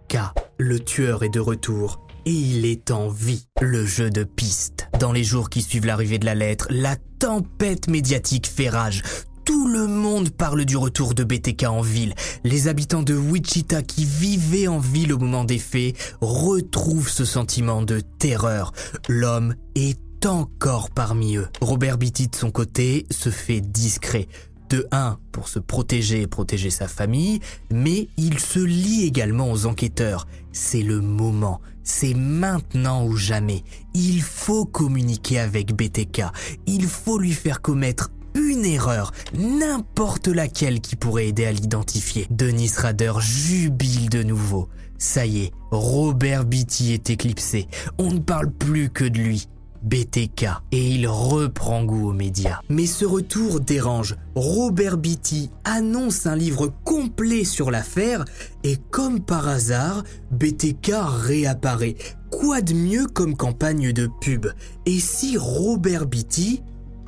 [0.09, 0.17] K.
[0.59, 3.47] Le tueur est de retour et il est en vie.
[3.61, 4.89] Le jeu de piste.
[4.99, 9.01] Dans les jours qui suivent l'arrivée de la lettre, la tempête médiatique fait rage.
[9.43, 12.13] Tout le monde parle du retour de BTK en ville.
[12.43, 17.81] Les habitants de Wichita qui vivaient en ville au moment des faits retrouvent ce sentiment
[17.81, 18.71] de terreur.
[19.09, 21.47] L'homme est encore parmi eux.
[21.61, 24.27] Robert Beatty de son côté se fait discret.
[24.69, 27.39] De un, pour se protéger et protéger sa famille,
[27.71, 30.27] mais il se lie également aux enquêteurs.
[30.51, 33.63] C'est le moment, c'est maintenant ou jamais.
[33.93, 36.23] Il faut communiquer avec BTK,
[36.65, 42.25] il faut lui faire commettre une erreur, n'importe laquelle qui pourrait aider à l'identifier.
[42.31, 44.69] Denis Rader jubile de nouveau.
[44.97, 47.67] Ça y est, Robert Beatty est éclipsé.
[47.99, 49.47] On ne parle plus que de lui.
[49.83, 52.59] BTK et il reprend goût aux médias.
[52.69, 54.15] Mais ce retour dérange.
[54.35, 58.25] Robert Beatty annonce un livre complet sur l'affaire
[58.63, 60.93] et comme par hasard, BTK
[61.25, 61.95] réapparaît.
[62.31, 64.47] Quoi de mieux comme campagne de pub?
[64.85, 66.61] Et si Robert Beatty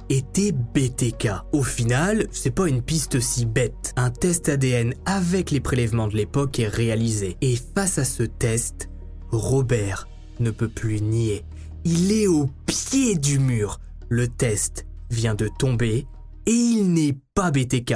[0.09, 1.30] était BTK.
[1.51, 3.93] Au final, c'est pas une piste si bête.
[3.95, 7.38] Un test ADN avec les prélèvements de l'époque est réalisé.
[7.41, 8.89] Et face à ce test,
[9.32, 10.07] Robert
[10.39, 11.43] ne peut plus nier.
[11.88, 13.79] Il est au pied du mur.
[14.09, 16.07] Le test vient de tomber
[16.47, 17.93] et il n'est pas BTK.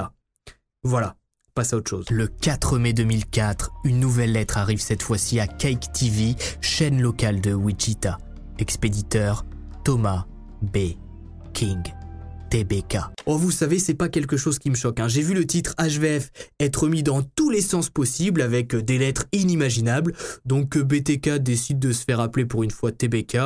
[0.84, 1.16] Voilà,
[1.56, 2.06] passe à autre chose.
[2.12, 7.42] Le 4 mai 2004, une nouvelle lettre arrive cette fois-ci à Cake TV, chaîne locale
[7.42, 8.20] de Wichita.
[8.60, 9.44] Expéditeur
[9.84, 10.28] Thomas
[10.62, 10.94] B.
[11.54, 11.82] King.
[12.50, 12.98] TBK.
[13.26, 15.00] Oh, vous savez, c'est pas quelque chose qui me choque.
[15.00, 15.08] Hein.
[15.08, 19.26] J'ai vu le titre HVF être mis dans tous les sens possibles avec des lettres
[19.32, 20.14] inimaginables.
[20.46, 23.38] Donc BTK décide de se faire appeler pour une fois TBK,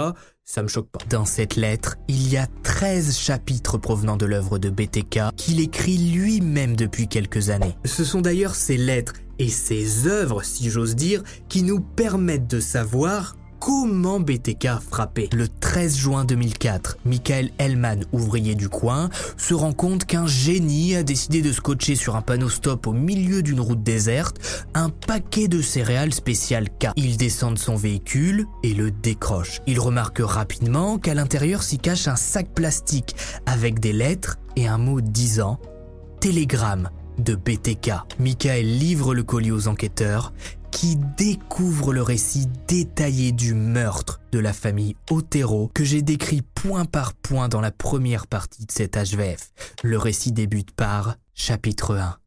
[0.46, 1.00] ça me choque pas.
[1.10, 5.98] Dans cette lettre, il y a 13 chapitres provenant de l'œuvre de BTK qu'il écrit
[5.98, 7.76] lui-même depuis quelques années.
[7.86, 12.60] Ce sont d'ailleurs ces lettres et ces œuvres, si j'ose dire, qui nous permettent de
[12.60, 13.36] savoir
[13.66, 15.30] comment BTK frappait.
[15.32, 21.03] Le 13 juin 2004, Michael Hellman, ouvrier du coin, se rend compte qu'un génie a
[21.03, 25.61] décidé de scotcher sur un panneau stop au milieu d'une route déserte un paquet de
[25.61, 26.88] céréales spéciales K.
[26.97, 29.61] Il descend de son véhicule et le décroche.
[29.66, 34.78] Il remarque rapidement qu'à l'intérieur s'y cache un sac plastique avec des lettres et un
[34.78, 35.57] mot disant
[36.20, 37.91] Télégramme de BTK.
[38.20, 40.34] Michael livre le colis aux enquêteurs
[40.74, 46.86] qui découvre le récit détaillé du meurtre de la famille Otero que j'ai décrit point
[46.86, 49.54] par point dans la première partie de cet HVF.
[49.84, 52.18] Le récit débute par chapitre 1.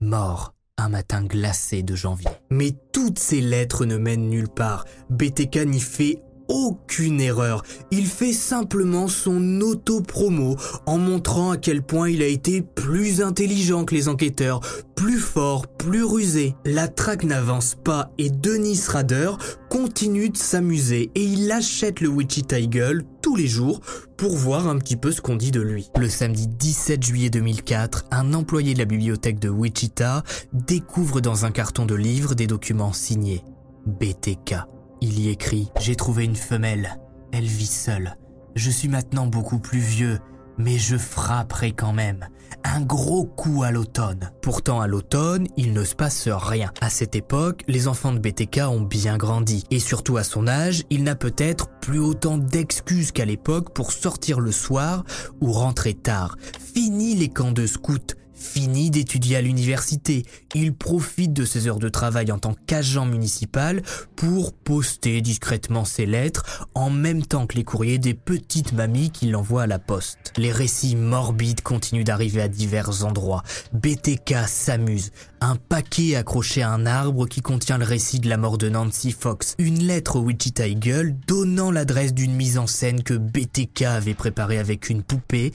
[0.00, 2.30] Mort un matin glacé de janvier.
[2.50, 4.84] Mais toutes ces lettres ne mènent nulle part.
[5.08, 7.62] BTK n'y fait aucune erreur.
[7.90, 13.84] Il fait simplement son auto-promo en montrant à quel point il a été plus intelligent
[13.84, 14.60] que les enquêteurs,
[14.94, 16.54] plus fort, plus rusé.
[16.64, 19.32] La traque n'avance pas et Denis Rader
[19.68, 23.80] continue de s'amuser et il achète le Wichita Eagle tous les jours
[24.16, 25.90] pour voir un petit peu ce qu'on dit de lui.
[25.98, 30.22] Le samedi 17 juillet 2004, un employé de la bibliothèque de Wichita
[30.52, 33.42] découvre dans un carton de livres des documents signés
[33.86, 34.75] BTK.
[35.08, 36.98] Il y écrit⁇ J'ai trouvé une femelle.
[37.30, 38.16] Elle vit seule.
[38.56, 40.18] Je suis maintenant beaucoup plus vieux,
[40.58, 42.26] mais je frapperai quand même.
[42.64, 44.32] Un gros coup à l'automne.
[44.42, 46.72] Pourtant, à l'automne, il ne se passe rien.
[46.80, 49.62] À cette époque, les enfants de BTK ont bien grandi.
[49.70, 54.40] Et surtout à son âge, il n'a peut-être plus autant d'excuses qu'à l'époque pour sortir
[54.40, 55.04] le soir
[55.40, 56.34] ou rentrer tard.
[56.74, 58.16] Fini les camps de scouts.
[58.36, 63.82] Fini d'étudier à l'université, il profite de ses heures de travail en tant qu'agent municipal
[64.14, 69.34] pour poster discrètement ses lettres en même temps que les courriers des petites mamies qu'il
[69.36, 70.34] envoie à la poste.
[70.36, 73.42] Les récits morbides continuent d'arriver à divers endroits.
[73.72, 75.12] BTK s'amuse.
[75.40, 79.12] Un paquet accroché à un arbre qui contient le récit de la mort de Nancy
[79.12, 79.54] Fox.
[79.58, 84.58] Une lettre au Wichita Eagle donnant l'adresse d'une mise en scène que BTK avait préparée
[84.58, 85.52] avec une poupée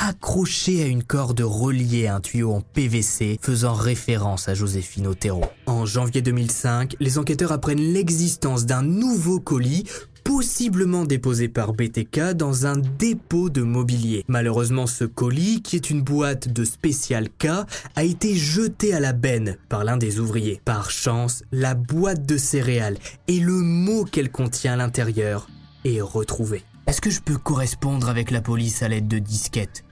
[0.00, 5.44] accroché à une corde reliée à un tuyau en PVC faisant référence à Joséphine Otero.
[5.66, 9.84] En janvier 2005, les enquêteurs apprennent l'existence d'un nouveau colis
[10.24, 14.24] possiblement déposé par BTK dans un dépôt de mobilier.
[14.28, 17.48] Malheureusement, ce colis, qui est une boîte de spécial K,
[17.96, 20.60] a été jeté à la benne par l'un des ouvriers.
[20.64, 22.98] Par chance, la boîte de céréales
[23.28, 25.48] et le mot qu'elle contient à l'intérieur
[25.84, 26.62] est retrouvé.
[26.86, 29.84] Est-ce que je peux correspondre avec la police à l'aide de disquettes?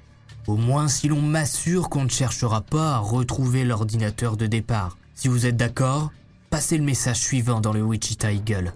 [0.48, 4.96] Au moins si l'on m'assure qu'on ne cherchera pas à retrouver l'ordinateur de départ.
[5.14, 6.10] Si vous êtes d'accord,
[6.48, 8.72] passez le message suivant dans le Wichita Eagle.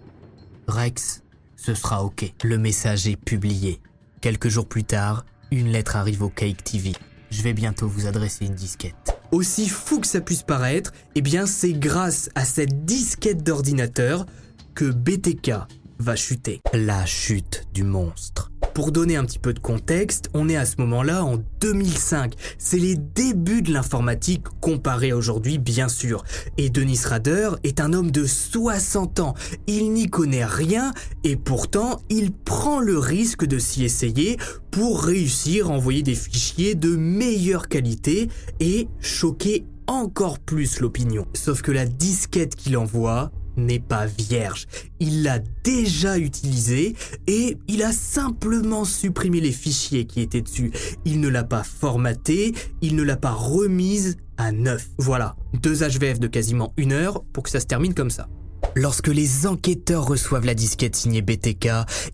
[0.69, 1.23] Rex,
[1.57, 2.31] ce sera ok.
[2.45, 3.81] Le message est publié.
[4.21, 6.93] Quelques jours plus tard, une lettre arrive au Cake TV.
[7.31, 9.17] Je vais bientôt vous adresser une disquette.
[9.31, 14.27] Aussi fou que ça puisse paraître, eh bien c'est grâce à cette disquette d'ordinateur
[14.75, 15.53] que BTK
[15.99, 16.61] va chuter.
[16.75, 18.52] La chute du monstre.
[18.75, 22.35] Pour donner un petit peu de contexte, on est à ce moment-là en 2005.
[22.57, 26.25] C'est les débuts de l'informatique comparé à aujourd'hui, bien sûr.
[26.57, 29.35] Et Denis Rader est un homme de 60 ans.
[29.67, 30.93] Il n'y connaît rien
[31.23, 34.39] et pourtant il prend le risque de s'y essayer
[34.71, 41.27] pour réussir à envoyer des fichiers de meilleure qualité et choquer encore plus l'opinion.
[41.35, 44.67] Sauf que la disquette qu'il envoie n'est pas vierge.
[45.01, 46.95] Il l'a déjà utilisé
[47.27, 50.73] et il a simplement supprimé les fichiers qui étaient dessus.
[51.05, 54.89] Il ne l'a pas formaté, il ne l'a pas remise à neuf.
[54.99, 58.29] Voilà, deux HVF de quasiment une heure pour que ça se termine comme ça.
[58.75, 61.69] Lorsque les enquêteurs reçoivent la disquette signée BTK,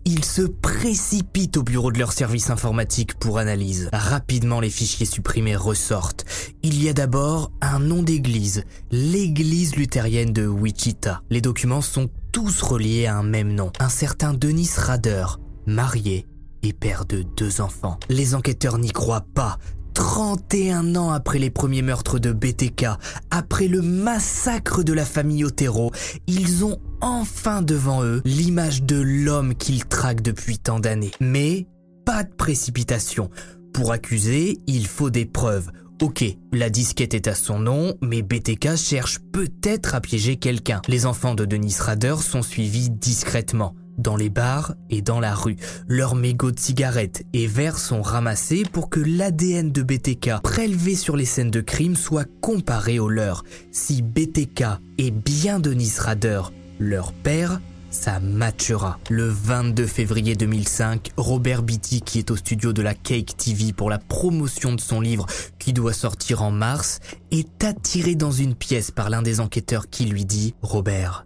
[0.05, 3.89] ils se précipitent au bureau de leur service informatique pour analyse.
[3.93, 6.25] Rapidement, les fichiers supprimés ressortent.
[6.61, 11.21] Il y a d'abord un nom d'église, l'église luthérienne de Wichita.
[11.29, 15.25] Les documents sont tous reliés à un même nom, un certain Denis Rader,
[15.65, 16.25] marié
[16.61, 17.97] et père de deux enfants.
[18.09, 19.57] Les enquêteurs n'y croient pas,
[19.99, 22.85] 31 ans après les premiers meurtres de BTK,
[23.31, 25.91] après le massacre de la famille Otero,
[26.25, 31.11] ils ont enfin devant eux l'image de l'homme qu'ils traquent depuis tant d'années.
[31.19, 31.67] Mais
[32.05, 33.29] pas de précipitation.
[33.73, 35.69] Pour accuser, il faut des preuves.
[36.01, 36.23] Ok,
[36.53, 40.81] la disquette est à son nom, mais BTK cherche peut-être à piéger quelqu'un.
[40.87, 45.57] Les enfants de Denis Rader sont suivis discrètement dans les bars et dans la rue.
[45.87, 51.15] Leurs mégots de cigarettes et verres sont ramassés pour que l'ADN de BTK prélevé sur
[51.15, 53.43] les scènes de crime soit comparé au leur.
[53.71, 54.63] Si BTK
[54.97, 56.41] est bien Denis Rader,
[56.79, 58.99] leur père, ça matchera.
[59.09, 63.89] Le 22 février 2005, Robert Beatty, qui est au studio de la Cake TV pour
[63.89, 65.25] la promotion de son livre
[65.57, 66.99] qui doit sortir en mars,
[67.31, 71.25] est attiré dans une pièce par l'un des enquêteurs qui lui dit⁇ Robert,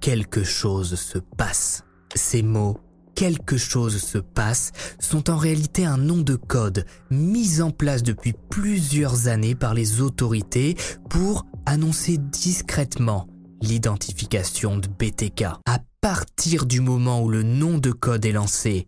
[0.00, 1.82] quelque chose se passe⁇
[2.16, 2.78] ces mots
[3.16, 8.34] quelque chose se passe sont en réalité un nom de code mis en place depuis
[8.50, 10.76] plusieurs années par les autorités
[11.10, 13.26] pour annoncer discrètement
[13.62, 15.44] l'identification de BTK.
[15.64, 18.86] À partir du moment où le nom de code est lancé,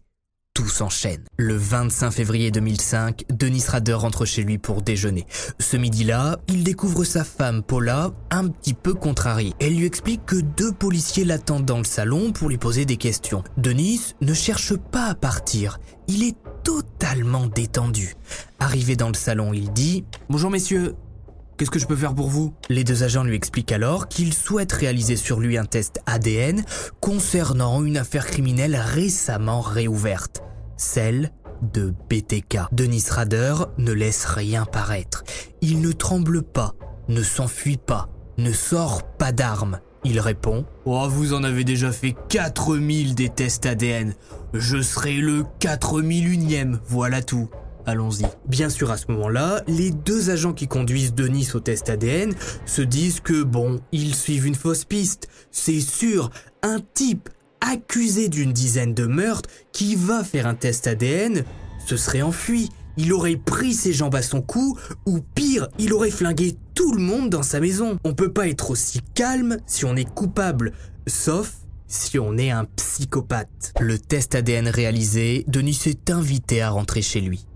[0.58, 1.22] tout s'enchaîne.
[1.36, 5.24] Le 25 février 2005, Denis Rader rentre chez lui pour déjeuner.
[5.60, 9.52] Ce midi-là, il découvre sa femme, Paula, un petit peu contrariée.
[9.60, 13.44] Elle lui explique que deux policiers l'attendent dans le salon pour lui poser des questions.
[13.56, 15.78] Denis ne cherche pas à partir.
[16.08, 16.34] Il est
[16.64, 18.16] totalement détendu.
[18.58, 20.96] Arrivé dans le salon, il dit⁇ Bonjour messieurs,
[21.58, 22.54] Qu'est-ce que je peux faire pour vous?
[22.68, 26.62] Les deux agents lui expliquent alors qu'ils souhaitent réaliser sur lui un test ADN
[27.00, 30.44] concernant une affaire criminelle récemment réouverte
[30.76, 31.32] celle
[31.62, 32.58] de BTK.
[32.70, 35.24] Denis Rader ne laisse rien paraître.
[35.60, 36.74] Il ne tremble pas,
[37.08, 39.80] ne s'enfuit pas, ne sort pas d'armes.
[40.04, 44.14] Il répond Oh, vous en avez déjà fait 4000 des tests ADN.
[44.54, 47.50] Je serai le 4001ème, voilà tout.
[47.86, 48.26] Allons-y.
[48.46, 52.34] Bien sûr, à ce moment-là, les deux agents qui conduisent Denis au test ADN
[52.66, 55.28] se disent que bon, ils suivent une fausse piste.
[55.50, 56.30] C'est sûr,
[56.62, 61.44] un type accusé d'une dizaine de meurtres qui va faire un test ADN
[61.86, 62.68] se serait enfui.
[62.96, 64.76] Il aurait pris ses jambes à son cou,
[65.06, 67.96] ou pire, il aurait flingué tout le monde dans sa maison.
[68.04, 70.72] On peut pas être aussi calme si on est coupable,
[71.06, 71.54] sauf
[71.86, 73.72] si on est un psychopathe.
[73.80, 77.47] Le test ADN réalisé, Denis est invité à rentrer chez lui.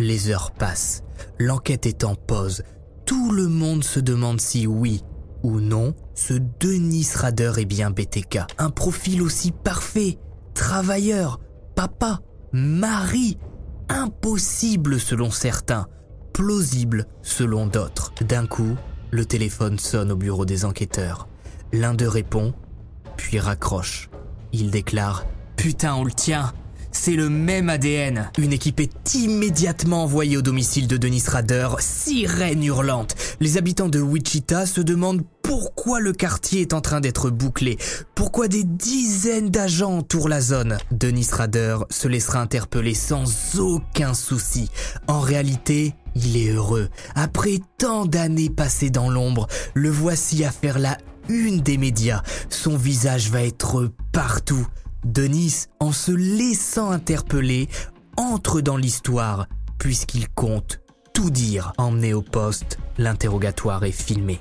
[0.00, 1.04] Les heures passent,
[1.38, 2.64] l'enquête est en pause.
[3.06, 5.04] Tout le monde se demande si oui,
[5.44, 8.40] ou non, ce Denis Rader est bien BTK.
[8.58, 10.18] Un profil aussi parfait,
[10.52, 11.38] travailleur,
[11.76, 12.20] papa,
[12.52, 13.38] mari,
[13.88, 15.86] impossible selon certains,
[16.32, 18.12] plausible selon d'autres.
[18.26, 18.76] D'un coup,
[19.12, 21.28] le téléphone sonne au bureau des enquêteurs.
[21.72, 22.52] L'un d'eux répond,
[23.16, 24.10] puis raccroche.
[24.52, 25.22] Il déclare⁇
[25.56, 26.52] Putain, on le tient
[26.94, 28.30] c'est le même ADN.
[28.38, 33.14] Une équipe est immédiatement envoyée au domicile de Denis Rader, sirène hurlante.
[33.40, 37.76] Les habitants de Wichita se demandent pourquoi le quartier est en train d'être bouclé,
[38.14, 40.78] pourquoi des dizaines d'agents entourent la zone?
[40.90, 44.70] Denis Rader se laissera interpeller sans aucun souci.
[45.06, 46.88] En réalité, il est heureux.
[47.14, 50.96] Après tant d'années passées dans l'ombre, le voici à faire la
[51.28, 52.22] une des médias.
[52.50, 54.66] Son visage va être partout.
[55.04, 57.68] Denis, en se laissant interpeller,
[58.16, 59.46] entre dans l'histoire
[59.84, 60.80] puisqu'il compte
[61.12, 61.74] tout dire.
[61.76, 64.40] Emmené au poste, l'interrogatoire est filmé.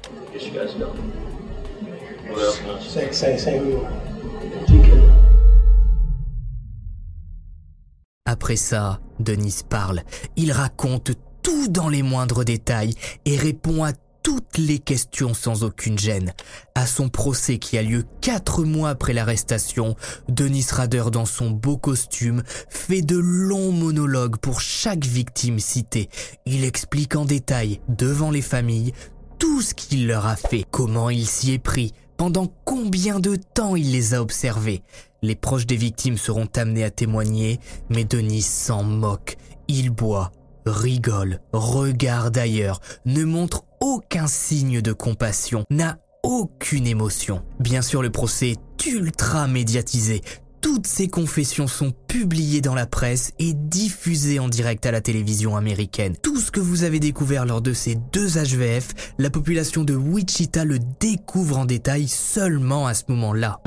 [8.26, 10.04] Après ça, Denis parle.
[10.38, 11.12] Il raconte
[11.42, 12.94] tout dans les moindres détails
[13.26, 13.92] et répond à
[14.24, 16.34] toutes les questions sans aucune gêne.
[16.76, 19.96] À son procès qui a lieu quatre mois après l'arrestation,
[20.30, 26.10] Denis Rader dans son beau costume fait de longs monologues pour chaque victime citée.
[26.46, 28.94] Il explique en détail, devant les familles,
[29.38, 33.76] tout ce qu'il leur a fait, comment il s'y est pris, pendant combien de temps
[33.76, 34.84] il les a observés.
[35.22, 37.60] Les proches des victimes seront amenés à témoigner,
[37.90, 39.36] mais Denis s'en moque.
[39.68, 40.32] Il boit,
[40.66, 47.44] rigole, regarde ailleurs, ne montre aucun signe de compassion, n'a aucune émotion.
[47.60, 50.22] Bien sûr, le procès est ultra médiatisé.
[50.62, 55.58] Toutes ces confessions sont publiées dans la presse et diffusées en direct à la télévision
[55.58, 56.16] américaine.
[56.24, 60.64] Tout ce que vous avez découvert lors de ces deux HVF, la population de Wichita
[60.64, 63.60] le découvre en détail seulement à ce moment-là.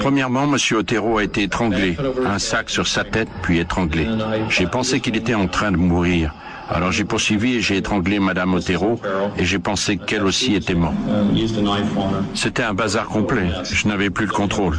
[0.00, 0.58] Premièrement, M.
[0.76, 1.96] Otero a été étranglé.
[2.26, 4.06] Un sac sur sa tête, puis étranglé.
[4.50, 6.34] J'ai pensé qu'il était en train de mourir.
[6.72, 8.98] Alors j'ai poursuivi et j'ai étranglé Madame Otero
[9.36, 10.96] et j'ai pensé qu'elle aussi était morte.
[12.34, 13.50] C'était un bazar complet.
[13.64, 14.78] Je n'avais plus le contrôle.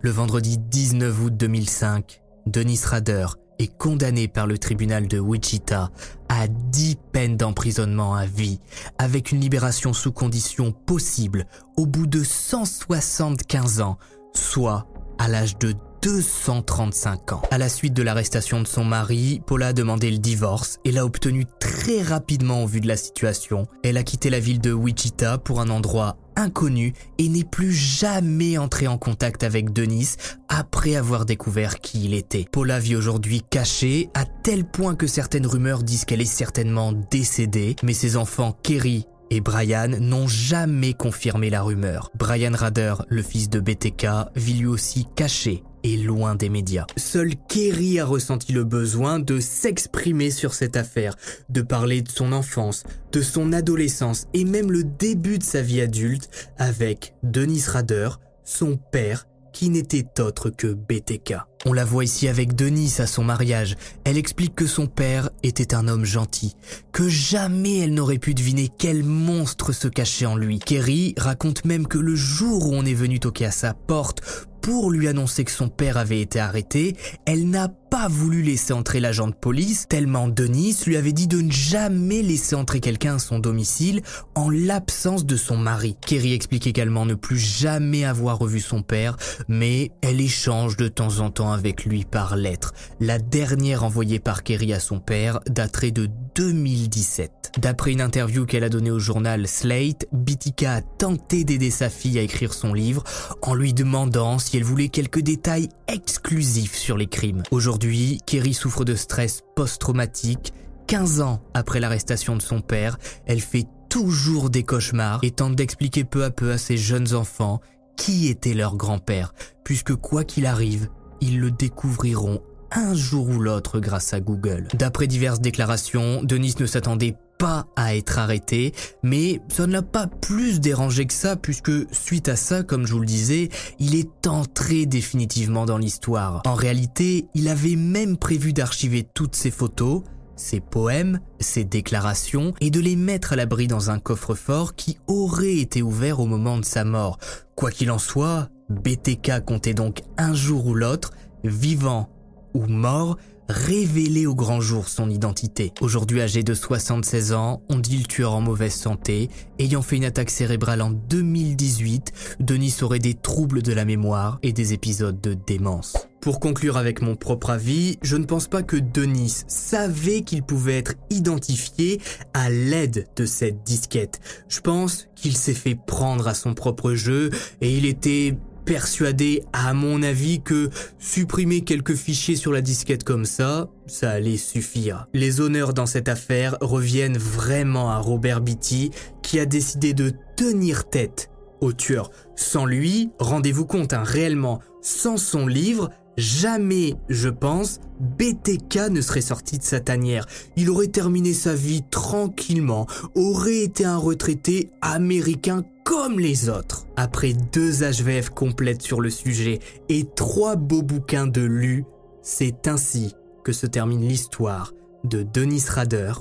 [0.00, 3.26] Le vendredi 19 août 2005, Denis Rader
[3.58, 5.90] est condamné par le tribunal de Wichita
[6.30, 8.58] à 10 peines d'emprisonnement à vie,
[8.96, 11.44] avec une libération sous conditions possible
[11.76, 13.98] au bout de 175 ans,
[14.34, 14.86] soit
[15.18, 17.42] à l'âge de 235 ans.
[17.52, 21.04] À la suite de l'arrestation de son mari, Paula a demandé le divorce et l'a
[21.04, 23.68] obtenu très rapidement au vu de la situation.
[23.84, 28.58] Elle a quitté la ville de Wichita pour un endroit inconnu et n'est plus jamais
[28.58, 30.16] entrée en contact avec Denis
[30.48, 32.46] après avoir découvert qui il était.
[32.50, 37.76] Paula vit aujourd'hui cachée à tel point que certaines rumeurs disent qu'elle est certainement décédée,
[37.84, 42.10] mais ses enfants Kerry et Brian n'ont jamais confirmé la rumeur.
[42.18, 46.86] Brian Rader, le fils de BTK, vit lui aussi caché et loin des médias.
[46.96, 51.16] Seul Kerry a ressenti le besoin de s'exprimer sur cette affaire,
[51.48, 55.80] de parler de son enfance, de son adolescence et même le début de sa vie
[55.80, 58.10] adulte avec Denis Rader,
[58.44, 61.34] son père qui n'était autre que BTK.
[61.64, 63.76] On la voit ici avec Denis à son mariage.
[64.04, 66.56] Elle explique que son père était un homme gentil,
[66.90, 70.58] que jamais elle n'aurait pu deviner quel monstre se cachait en lui.
[70.58, 74.90] Kerry raconte même que le jour où on est venu toquer à sa porte pour
[74.90, 76.96] lui annoncer que son père avait été arrêté,
[77.26, 81.42] elle n'a pas voulu laisser entrer l'agent de police, tellement Denis lui avait dit de
[81.42, 84.00] ne jamais laisser entrer quelqu'un à son domicile
[84.34, 85.96] en l'absence de son mari.
[86.06, 91.18] Kerry explique également ne plus jamais avoir revu son père, mais elle échange de temps
[91.18, 92.72] en temps avec lui par lettre.
[92.98, 97.42] La dernière envoyée par Kerry à son père daterait de 2017.
[97.58, 102.18] D'après une interview qu'elle a donnée au journal Slate, Bitika a tenté d'aider sa fille
[102.18, 103.04] à écrire son livre
[103.42, 107.42] en lui demandant si elle voulait quelques détails exclusifs sur les crimes.
[107.50, 110.52] Aujourd'hui, Kerry souffre de stress post-traumatique.
[110.86, 116.04] 15 ans après l'arrestation de son père, elle fait toujours des cauchemars et tente d'expliquer
[116.04, 117.60] peu à peu à ses jeunes enfants
[117.96, 119.34] qui était leur grand-père,
[119.64, 120.88] puisque quoi qu'il arrive,
[121.20, 122.40] ils le découvriront
[122.74, 124.66] un jour ou l'autre grâce à Google.
[124.74, 128.72] D'après diverses déclarations, Denis ne s'attendait pas à être arrêté,
[129.02, 132.94] mais ça ne l'a pas plus dérangé que ça puisque suite à ça, comme je
[132.94, 136.42] vous le disais, il est entré définitivement dans l'histoire.
[136.46, 140.02] En réalité, il avait même prévu d'archiver toutes ses photos,
[140.36, 145.56] ses poèmes, ses déclarations et de les mettre à l'abri dans un coffre-fort qui aurait
[145.56, 147.18] été ouvert au moment de sa mort.
[147.54, 151.12] Quoi qu'il en soit, BTK comptait donc un jour ou l'autre,
[151.44, 152.08] vivant
[152.54, 153.16] ou mort,
[153.52, 155.72] révéler au grand jour son identité.
[155.80, 159.28] Aujourd'hui âgé de 76 ans, on dit le tueur en mauvaise santé.
[159.58, 164.52] Ayant fait une attaque cérébrale en 2018, Denis aurait des troubles de la mémoire et
[164.52, 166.08] des épisodes de démence.
[166.22, 170.78] Pour conclure avec mon propre avis, je ne pense pas que Denis savait qu'il pouvait
[170.78, 172.00] être identifié
[172.32, 174.20] à l'aide de cette disquette.
[174.48, 177.30] Je pense qu'il s'est fait prendre à son propre jeu
[177.60, 183.24] et il était persuadé, à mon avis, que supprimer quelques fichiers sur la disquette comme
[183.24, 185.06] ça, ça allait suffire.
[185.12, 188.90] Les honneurs dans cette affaire reviennent vraiment à Robert Beatty,
[189.22, 192.10] qui a décidé de tenir tête au tueur.
[192.36, 199.22] Sans lui, rendez-vous compte, hein, réellement, sans son livre, Jamais, je pense, BTK ne serait
[199.22, 200.26] sorti de sa tanière.
[200.56, 206.86] Il aurait terminé sa vie tranquillement, aurait été un retraité américain comme les autres.
[206.96, 209.58] Après deux HVF complètes sur le sujet
[209.88, 211.84] et trois beaux bouquins de lus,
[212.22, 213.14] c'est ainsi
[213.44, 214.72] que se termine l'histoire
[215.04, 216.12] de Denis Rader,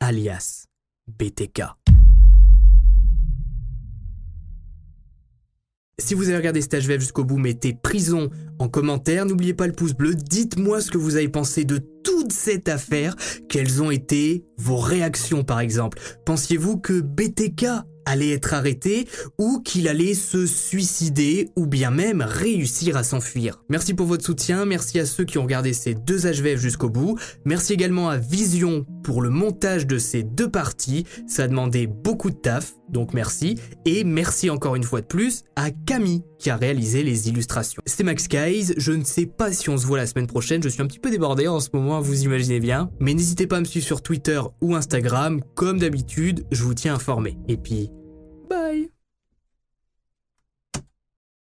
[0.00, 0.66] alias
[1.18, 1.62] BTK.
[5.98, 9.24] Si vous avez regardé cet HVF jusqu'au bout, mettez prison en commentaire.
[9.24, 10.14] N'oubliez pas le pouce bleu.
[10.14, 13.16] Dites-moi ce que vous avez pensé de toute cette affaire.
[13.48, 15.98] Quelles ont été vos réactions par exemple?
[16.26, 17.66] Pensiez-vous que BTK
[18.06, 19.06] allait être arrêté
[19.38, 23.62] ou qu'il allait se suicider ou bien même réussir à s'enfuir.
[23.68, 27.18] Merci pour votre soutien, merci à ceux qui ont regardé ces deux HVF jusqu'au bout,
[27.44, 32.30] merci également à Vision pour le montage de ces deux parties, ça a demandé beaucoup
[32.30, 36.56] de taf, donc merci, et merci encore une fois de plus à Camille qui a
[36.56, 37.82] réalisé les illustrations.
[37.86, 40.68] C'est Max Guys, je ne sais pas si on se voit la semaine prochaine, je
[40.68, 43.60] suis un petit peu débordé en ce moment, vous imaginez bien, mais n'hésitez pas à
[43.60, 47.38] me suivre sur Twitter ou Instagram, comme d'habitude, je vous tiens informé.
[47.48, 47.90] Et puis,